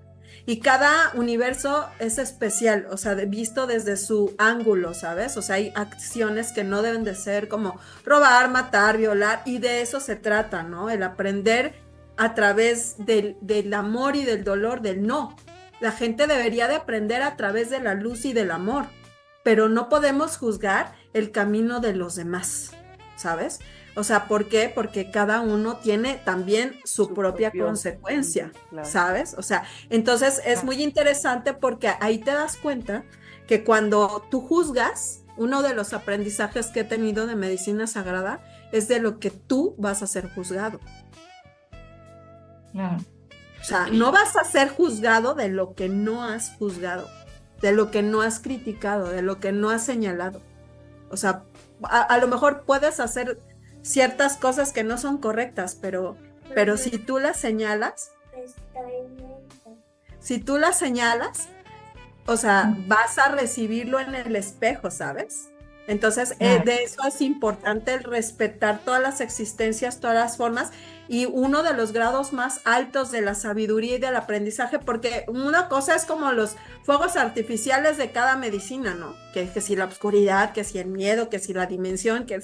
Y 0.46 0.60
cada 0.60 1.10
universo 1.14 1.88
es 1.98 2.18
especial, 2.18 2.86
o 2.90 2.98
sea, 2.98 3.14
visto 3.14 3.66
desde 3.66 3.96
su 3.96 4.34
ángulo, 4.36 4.92
¿sabes? 4.92 5.38
O 5.38 5.42
sea, 5.42 5.56
hay 5.56 5.72
acciones 5.74 6.52
que 6.52 6.64
no 6.64 6.82
deben 6.82 7.02
de 7.02 7.14
ser 7.14 7.48
como 7.48 7.80
robar, 8.04 8.50
matar, 8.50 8.98
violar, 8.98 9.42
y 9.46 9.58
de 9.58 9.80
eso 9.80 10.00
se 10.00 10.16
trata, 10.16 10.62
¿no? 10.62 10.90
El 10.90 11.02
aprender 11.02 11.74
a 12.18 12.34
través 12.34 12.96
del, 12.98 13.38
del 13.40 13.72
amor 13.72 14.16
y 14.16 14.24
del 14.24 14.44
dolor, 14.44 14.82
del 14.82 15.06
no. 15.06 15.34
La 15.80 15.92
gente 15.92 16.26
debería 16.26 16.68
de 16.68 16.76
aprender 16.76 17.22
a 17.22 17.36
través 17.36 17.70
de 17.70 17.80
la 17.80 17.94
luz 17.94 18.26
y 18.26 18.34
del 18.34 18.50
amor, 18.50 18.84
pero 19.42 19.70
no 19.70 19.88
podemos 19.88 20.36
juzgar 20.36 20.92
el 21.14 21.30
camino 21.30 21.80
de 21.80 21.94
los 21.94 22.16
demás, 22.16 22.72
¿sabes? 23.16 23.60
O 23.96 24.02
sea, 24.02 24.26
¿por 24.26 24.48
qué? 24.48 24.70
Porque 24.74 25.10
cada 25.10 25.40
uno 25.40 25.76
tiene 25.76 26.20
también 26.24 26.80
su, 26.84 27.14
propia 27.14 27.52
consecuencia, 27.52 28.52
¿sabes? 28.82 29.34
O 29.38 29.42
sea, 29.42 29.64
entonces 29.88 30.42
es 30.44 30.64
muy 30.64 30.82
interesante 30.82 31.54
porque 31.54 31.92
ahí 32.00 32.18
te 32.18 32.32
das 32.32 32.56
cuenta 32.56 33.04
que 33.46 33.62
cuando 33.62 34.26
tú 34.30 34.40
juzgas, 34.40 35.22
uno 35.36 35.62
de 35.62 35.74
los 35.74 35.92
aprendizajes 35.92 36.68
que 36.68 36.80
he 36.80 36.84
tenido 36.84 37.26
de 37.26 37.36
medicina 37.36 37.86
sagrada 37.86 38.40
es 38.72 38.88
de 38.88 38.98
lo 38.98 39.20
que 39.20 39.30
tú 39.30 39.74
vas 39.78 40.02
a 40.02 40.08
ser 40.08 40.28
juzgado. 40.28 40.80
O 42.74 43.64
sea, 43.64 43.86
no 43.92 44.10
vas 44.10 44.36
a 44.36 44.44
ser 44.44 44.68
juzgado 44.68 45.34
de 45.34 45.48
lo 45.48 45.74
que 45.74 45.88
no 45.88 46.24
has 46.24 46.56
juzgado, 46.56 47.08
de 47.62 47.70
lo 47.70 47.92
que 47.92 48.02
no 48.02 48.22
has 48.22 48.40
criticado, 48.40 49.08
de 49.08 49.22
lo 49.22 49.38
que 49.38 49.52
no 49.52 49.70
has 49.70 49.84
señalado. 49.84 50.42
O 51.10 51.16
sea, 51.16 51.44
a 51.82 52.18
lo 52.18 52.26
mejor 52.26 52.64
puedes 52.66 52.98
hacer 52.98 53.38
ciertas 53.84 54.38
cosas 54.38 54.72
que 54.72 54.82
no 54.82 54.98
son 54.98 55.18
correctas, 55.18 55.78
pero, 55.80 56.16
pero 56.54 56.76
si 56.76 56.98
tú 56.98 57.18
las 57.18 57.38
señalas, 57.38 58.12
si 60.18 60.38
tú 60.40 60.56
las 60.58 60.78
señalas, 60.78 61.48
o 62.26 62.36
sea, 62.36 62.74
vas 62.86 63.18
a 63.18 63.28
recibirlo 63.28 64.00
en 64.00 64.14
el 64.14 64.34
espejo, 64.36 64.90
¿sabes? 64.90 65.50
Entonces, 65.86 66.34
eh, 66.38 66.62
de 66.64 66.82
eso 66.82 67.02
es 67.06 67.20
importante 67.20 67.94
el 67.94 68.04
respetar 68.04 68.80
todas 68.84 69.02
las 69.02 69.20
existencias, 69.20 70.00
todas 70.00 70.16
las 70.16 70.36
formas 70.36 70.72
y 71.08 71.26
uno 71.26 71.62
de 71.62 71.74
los 71.74 71.92
grados 71.92 72.32
más 72.32 72.60
altos 72.64 73.10
de 73.10 73.20
la 73.20 73.34
sabiduría 73.34 73.96
y 73.96 73.98
del 73.98 74.16
aprendizaje, 74.16 74.78
porque 74.78 75.24
una 75.28 75.68
cosa 75.68 75.94
es 75.94 76.06
como 76.06 76.32
los 76.32 76.56
fuegos 76.84 77.16
artificiales 77.16 77.98
de 77.98 78.10
cada 78.10 78.36
medicina, 78.36 78.94
¿no? 78.94 79.14
Que, 79.34 79.48
que 79.48 79.60
si 79.60 79.76
la 79.76 79.84
oscuridad, 79.84 80.52
que 80.52 80.64
si 80.64 80.78
el 80.78 80.86
miedo, 80.86 81.28
que 81.28 81.38
si 81.38 81.52
la 81.52 81.66
dimensión, 81.66 82.24
que 82.24 82.40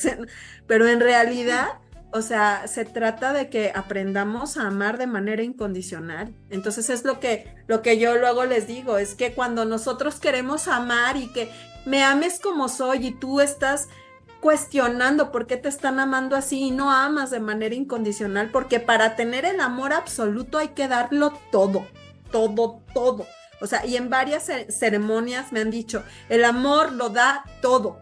pero 0.67 0.87
en 0.87 1.01
realidad, 1.01 1.69
o 2.13 2.23
sea, 2.23 2.67
se 2.67 2.85
trata 2.85 3.33
de 3.33 3.49
que 3.49 3.73
aprendamos 3.75 4.57
a 4.57 4.67
amar 4.67 4.99
de 4.99 5.07
manera 5.07 5.43
incondicional. 5.43 6.35
Entonces 6.51 6.91
es 6.91 7.05
lo 7.05 7.21
que, 7.21 7.55
lo 7.67 7.83
que 7.83 7.99
yo 7.99 8.17
luego 8.17 8.45
les 8.45 8.67
digo, 8.67 8.99
es 8.99 9.15
que 9.15 9.33
cuando 9.33 9.65
nosotros 9.65 10.19
queremos 10.19 10.69
amar 10.69 11.17
y 11.17 11.29
que 11.29 11.49
me 11.85 12.05
ames 12.05 12.41
como 12.41 12.69
soy 12.69 13.07
y 13.07 13.11
tú 13.13 13.41
estás 13.41 13.89
cuestionando 14.41 15.31
por 15.33 15.47
qué 15.47 15.57
te 15.57 15.69
están 15.69 16.01
amando 16.01 16.35
así 16.35 16.69
y 16.69 16.71
no 16.71 16.91
amas 16.91 17.31
de 17.31 17.41
manera 17.41 17.75
incondicional, 17.75 18.51
porque 18.51 18.81
para 18.81 19.17
tener 19.17 19.45
el 19.45 19.61
amor 19.61 19.93
absoluto 19.93 20.59
hay 20.59 20.69
que 20.69 20.89
darlo 20.89 21.33
todo, 21.53 21.87
todo, 22.33 22.81
todo. 22.95 23.27
O 23.61 23.67
sea, 23.67 23.85
y 23.85 23.97
en 23.97 24.09
varias 24.09 24.51
ceremonias 24.71 25.53
me 25.53 25.61
han 25.61 25.71
dicho, 25.71 26.03
el 26.29 26.45
amor 26.45 26.93
lo 26.93 27.11
da 27.11 27.45
todo. 27.61 27.99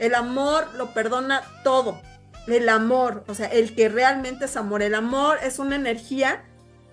El 0.00 0.14
amor 0.14 0.74
lo 0.74 0.92
perdona 0.92 1.42
todo. 1.62 2.00
El 2.46 2.68
amor, 2.68 3.22
o 3.28 3.34
sea, 3.34 3.46
el 3.46 3.76
que 3.76 3.88
realmente 3.88 4.46
es 4.46 4.56
amor. 4.56 4.82
El 4.82 4.94
amor 4.94 5.38
es 5.42 5.58
una 5.60 5.76
energía 5.76 6.42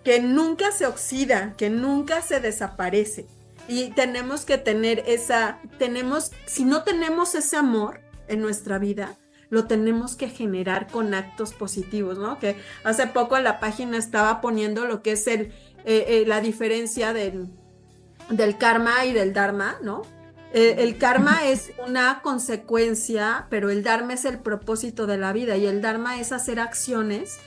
que 0.03 0.21
nunca 0.21 0.71
se 0.71 0.86
oxida, 0.86 1.55
que 1.57 1.69
nunca 1.69 2.21
se 2.21 2.39
desaparece. 2.39 3.25
Y 3.68 3.89
tenemos 3.91 4.45
que 4.45 4.57
tener 4.57 5.03
esa, 5.07 5.59
tenemos, 5.78 6.32
si 6.45 6.63
no 6.63 6.84
tenemos 6.84 7.36
ese 7.36 7.57
amor 7.57 8.01
en 8.28 8.41
nuestra 8.41 8.80
vida, 8.80 9.18
lo 9.49 9.65
tenemos 9.65 10.15
que 10.15 10.30
generar 10.30 10.88
con 10.88 11.13
actos 11.13 11.53
positivos, 11.53 12.18
¿no? 12.18 12.39
Que 12.39 12.57
hace 12.84 13.07
poco 13.07 13.38
en 13.38 13.43
la 13.43 13.59
página 13.59 13.97
estaba 13.97 14.41
poniendo 14.41 14.86
lo 14.86 15.01
que 15.01 15.13
es 15.13 15.28
el, 15.28 15.53
eh, 15.86 16.05
eh, 16.07 16.24
la 16.28 16.41
diferencia 16.41 17.13
del, 17.13 17.47
del 18.30 18.57
karma 18.57 19.05
y 19.05 19.13
del 19.13 19.34
dharma, 19.34 19.78
¿no? 19.82 20.01
Eh, 20.53 20.76
el 20.80 20.97
karma 20.97 21.45
es 21.45 21.72
una 21.86 22.22
consecuencia, 22.22 23.47
pero 23.49 23.70
el 23.70 23.84
dharma 23.84 24.13
es 24.13 24.26
el 24.26 24.39
propósito 24.39 25.05
de 25.05 25.18
la 25.18 25.34
vida 25.34 25.57
y 25.57 25.65
el 25.65 25.82
dharma 25.82 26.20
es 26.20 26.32
hacer 26.32 26.59
acciones 26.59 27.38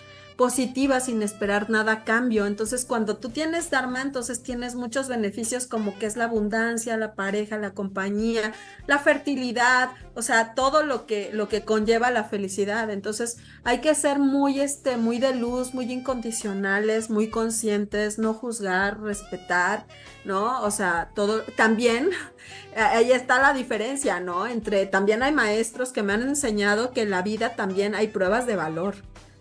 positiva 0.41 1.01
sin 1.01 1.21
esperar 1.21 1.69
nada 1.69 1.93
a 1.93 2.05
cambio. 2.05 2.47
Entonces, 2.47 2.87
cuando 2.87 3.19
tú 3.19 3.29
tienes 3.29 3.69
Dharma, 3.69 4.01
entonces 4.01 4.43
tienes 4.43 4.75
muchos 4.75 5.07
beneficios 5.07 5.67
como 5.67 5.99
que 5.99 6.07
es 6.07 6.17
la 6.17 6.25
abundancia, 6.25 6.97
la 6.97 7.15
pareja, 7.15 7.59
la 7.59 7.75
compañía, 7.75 8.55
la 8.87 8.99
fertilidad, 8.99 9.91
o 10.15 10.23
sea, 10.23 10.55
todo 10.55 10.83
lo 10.83 11.05
que, 11.05 11.29
lo 11.35 11.51
que 11.51 11.67
conlleva 11.67 12.11
la 12.11 12.25
felicidad. 12.25 12.89
Entonces, 12.89 13.37
hay 13.65 13.83
que 13.83 13.95
ser 13.95 14.19
muy, 14.19 14.61
este, 14.61 14.97
muy 14.97 15.19
de 15.19 15.35
luz, 15.35 15.75
muy 15.75 15.93
incondicionales, 15.93 17.11
muy 17.11 17.29
conscientes, 17.29 18.19
no 18.19 18.33
juzgar, 18.33 18.99
respetar, 18.99 19.85
¿no? 20.25 20.63
O 20.63 20.71
sea, 20.71 21.11
todo, 21.15 21.43
también, 21.55 22.09
ahí 22.77 23.13
está 23.13 23.43
la 23.43 23.53
diferencia, 23.53 24.21
¿no? 24.21 24.47
Entre, 24.47 24.87
también 24.87 25.23
hay 25.23 25.33
maestros 25.33 25.93
que 25.93 26.03
me 26.03 26.15
han 26.15 26.23
enseñado 26.23 26.93
que 26.93 27.03
en 27.03 27.11
la 27.11 27.21
vida 27.21 27.57
también 27.57 27.95
hay 27.95 28.09
pruebas 28.09 28.47
de 28.47 28.57
valor. 28.57 28.95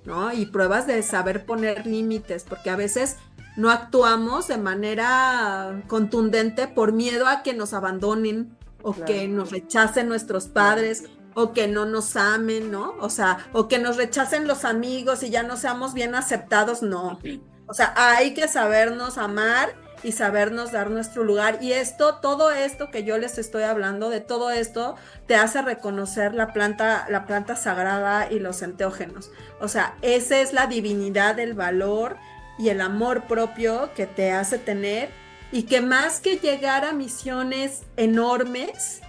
¿No? 0.05 0.33
Y 0.33 0.45
pruebas 0.47 0.87
de 0.87 1.01
saber 1.03 1.45
poner 1.45 1.85
límites, 1.85 2.45
porque 2.47 2.69
a 2.69 2.75
veces 2.75 3.17
no 3.57 3.69
actuamos 3.69 4.47
de 4.47 4.57
manera 4.57 5.83
contundente 5.87 6.67
por 6.67 6.93
miedo 6.93 7.27
a 7.27 7.43
que 7.43 7.53
nos 7.53 7.73
abandonen 7.73 8.57
o 8.81 8.93
que 8.93 9.27
nos 9.27 9.51
rechacen 9.51 10.07
nuestros 10.07 10.47
padres 10.47 11.03
o 11.33 11.53
que 11.53 11.67
no 11.67 11.85
nos 11.85 12.15
amen, 12.15 12.71
¿no? 12.71 12.95
O 12.99 13.09
sea, 13.09 13.49
o 13.53 13.67
que 13.67 13.79
nos 13.79 13.97
rechacen 13.97 14.47
los 14.47 14.65
amigos 14.65 15.23
y 15.23 15.29
ya 15.29 15.43
no 15.43 15.57
seamos 15.57 15.93
bien 15.93 16.15
aceptados, 16.15 16.81
no. 16.81 17.19
O 17.67 17.73
sea, 17.73 17.93
hay 17.95 18.33
que 18.33 18.47
sabernos 18.47 19.17
amar 19.17 19.75
y 20.03 20.11
sabernos 20.13 20.71
dar 20.71 20.89
nuestro 20.89 21.23
lugar. 21.23 21.59
Y 21.61 21.73
esto, 21.73 22.15
todo 22.15 22.51
esto 22.51 22.89
que 22.89 23.03
yo 23.03 23.17
les 23.17 23.37
estoy 23.37 23.63
hablando, 23.63 24.09
de 24.09 24.21
todo 24.21 24.51
esto, 24.51 24.95
te 25.27 25.35
hace 25.35 25.61
reconocer 25.61 26.33
la 26.33 26.53
planta, 26.53 27.05
la 27.09 27.25
planta 27.25 27.55
sagrada 27.55 28.31
y 28.31 28.39
los 28.39 28.61
enteógenos. 28.61 29.31
O 29.59 29.67
sea, 29.67 29.95
esa 30.01 30.39
es 30.39 30.53
la 30.53 30.67
divinidad, 30.67 31.39
el 31.39 31.53
valor 31.53 32.17
y 32.57 32.69
el 32.69 32.81
amor 32.81 33.23
propio 33.23 33.93
que 33.95 34.05
te 34.05 34.31
hace 34.31 34.57
tener 34.57 35.09
y 35.51 35.63
que 35.63 35.81
más 35.81 36.19
que 36.19 36.37
llegar 36.37 36.85
a 36.85 36.93
misiones 36.93 37.83
enormes, 37.97 39.01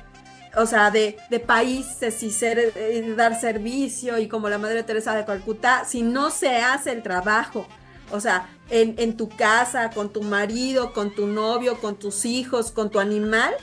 o 0.57 0.67
sea, 0.67 0.91
de, 0.91 1.19
países 1.47 2.23
y 2.23 2.31
ser, 2.31 2.73
eh, 2.75 3.15
dar 3.17 3.39
servicio 3.39 4.19
y 4.19 4.29
como 4.29 4.49
la 4.49 4.59
Madre 4.59 4.83
Teresa 4.83 5.15
de 5.15 5.25
Calcuta, 5.25 5.85
si 5.85 6.03
no 6.03 6.31
se 6.31 6.57
hace 6.57 6.93
el 6.93 7.03
trabajo, 7.03 7.67
o 8.11 8.21
sea, 8.21 8.49
en, 8.71 8.95
en, 8.99 9.17
tu 9.17 9.29
casa, 9.29 9.91
con 9.91 10.11
tu 10.11 10.23
marido, 10.23 10.93
con 10.93 11.15
tu 11.15 11.27
novio, 11.27 11.81
con 11.81 11.97
tus 11.97 12.25
hijos, 12.25 12.71
con 12.71 12.91
tu 12.91 13.01
animal, 13.01 13.55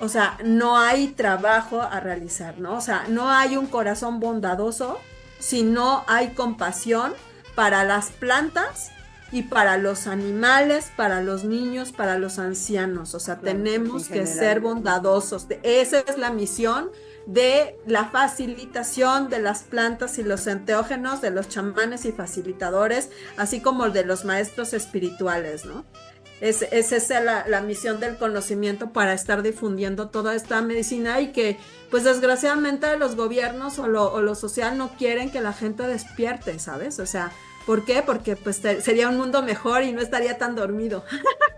o 0.00 0.08
sea, 0.08 0.38
no 0.44 0.76
hay 0.76 1.08
trabajo 1.08 1.80
a 1.80 2.00
realizar, 2.00 2.58
¿no? 2.58 2.76
O 2.76 2.80
sea, 2.80 3.04
no 3.08 3.30
hay 3.30 3.56
un 3.56 3.66
corazón 3.66 4.20
bondadoso 4.20 4.98
si 5.38 5.62
no 5.62 6.04
hay 6.06 6.30
compasión 6.30 7.12
para 7.54 7.84
las 7.84 8.10
plantas 8.10 8.90
y 9.30 9.42
para 9.42 9.78
los 9.78 10.06
animales, 10.06 10.90
para 10.96 11.22
los 11.22 11.44
niños, 11.44 11.92
para 11.92 12.18
los 12.18 12.38
ancianos. 12.38 13.14
O 13.14 13.20
sea, 13.20 13.38
tenemos 13.40 14.08
que 14.08 14.26
ser 14.26 14.60
bondadosos. 14.60 15.46
Esa 15.62 16.00
es 16.00 16.18
la 16.18 16.30
misión 16.30 16.90
de 17.26 17.78
la 17.86 18.06
facilitación 18.06 19.28
de 19.28 19.40
las 19.40 19.62
plantas 19.62 20.18
y 20.18 20.22
los 20.22 20.46
enteógenos, 20.46 21.20
de 21.20 21.30
los 21.30 21.48
chamanes 21.48 22.04
y 22.04 22.12
facilitadores, 22.12 23.10
así 23.36 23.60
como 23.60 23.88
de 23.90 24.04
los 24.04 24.24
maestros 24.24 24.72
espirituales, 24.74 25.64
¿no? 25.64 25.84
Es, 26.40 26.62
esa 26.62 26.96
es 26.96 27.08
la, 27.24 27.46
la, 27.48 27.60
misión 27.60 28.00
del 28.00 28.18
conocimiento 28.18 28.92
para 28.92 29.14
estar 29.14 29.42
difundiendo 29.42 30.08
toda 30.08 30.34
esta 30.34 30.60
medicina 30.60 31.20
y 31.20 31.32
que, 31.32 31.58
pues 31.90 32.04
desgraciadamente, 32.04 32.98
los 32.98 33.14
gobiernos 33.14 33.78
o 33.78 33.86
lo, 33.86 34.12
o 34.12 34.20
lo 34.20 34.34
social 34.34 34.76
no 34.76 34.90
quieren 34.98 35.30
que 35.30 35.40
la 35.40 35.52
gente 35.52 35.84
despierte, 35.84 36.58
¿sabes? 36.58 36.98
O 36.98 37.06
sea, 37.06 37.32
¿Por 37.66 37.84
qué? 37.84 38.02
Porque 38.02 38.36
pues 38.36 38.56
sería 38.56 39.08
un 39.08 39.16
mundo 39.16 39.42
mejor 39.42 39.82
y 39.82 39.92
no 39.92 40.02
estaría 40.02 40.36
tan 40.36 40.54
dormido. 40.54 41.04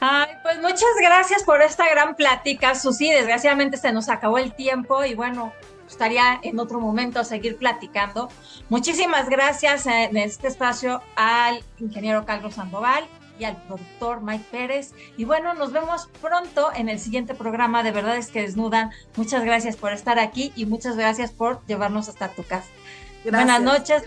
Ay, 0.00 0.28
pues 0.42 0.60
muchas 0.60 0.94
gracias 1.00 1.42
por 1.42 1.62
esta 1.62 1.88
gran 1.88 2.16
plática, 2.16 2.74
Susi. 2.74 3.10
Desgraciadamente 3.10 3.76
se 3.76 3.92
nos 3.92 4.08
acabó 4.08 4.38
el 4.38 4.54
tiempo 4.54 5.04
y 5.04 5.14
bueno, 5.14 5.52
estaría 5.88 6.38
en 6.42 6.58
otro 6.58 6.80
momento 6.80 7.24
seguir 7.24 7.56
platicando. 7.56 8.28
Muchísimas 8.68 9.28
gracias 9.28 9.86
en 9.86 10.16
este 10.16 10.48
espacio 10.48 11.02
al 11.16 11.62
ingeniero 11.78 12.24
Carlos 12.24 12.54
Sandoval 12.54 13.04
y 13.38 13.44
al 13.44 13.56
productor 13.62 14.20
Mike 14.20 14.44
Pérez. 14.50 14.92
Y 15.16 15.24
bueno, 15.24 15.54
nos 15.54 15.72
vemos 15.72 16.08
pronto 16.20 16.70
en 16.74 16.88
el 16.88 16.98
siguiente 16.98 17.34
programa 17.34 17.82
de 17.82 17.92
Verdades 17.92 18.28
que 18.28 18.42
Desnudan. 18.42 18.90
Muchas 19.16 19.44
gracias 19.44 19.76
por 19.76 19.92
estar 19.92 20.18
aquí 20.18 20.52
y 20.56 20.66
muchas 20.66 20.96
gracias 20.96 21.32
por 21.32 21.64
llevarnos 21.66 22.08
hasta 22.08 22.28
tu 22.28 22.44
casa. 22.44 22.68
Buenas 23.24 23.62
noches, 23.62 24.04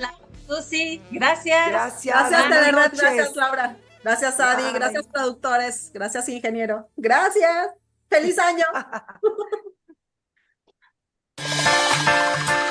Susi, 0.47 1.01
gracias. 1.11 1.69
Gracias. 1.69 2.29
Gracias, 2.29 3.01
Gracias, 3.01 3.35
Laura. 3.35 3.75
Gracias, 4.03 4.39
Adi. 4.39 4.73
Gracias, 4.73 5.07
productores. 5.07 5.91
Gracias, 5.93 6.29
ingeniero. 6.29 6.89
Gracias. 6.95 7.69
Feliz 8.09 8.39
año. 8.39 8.65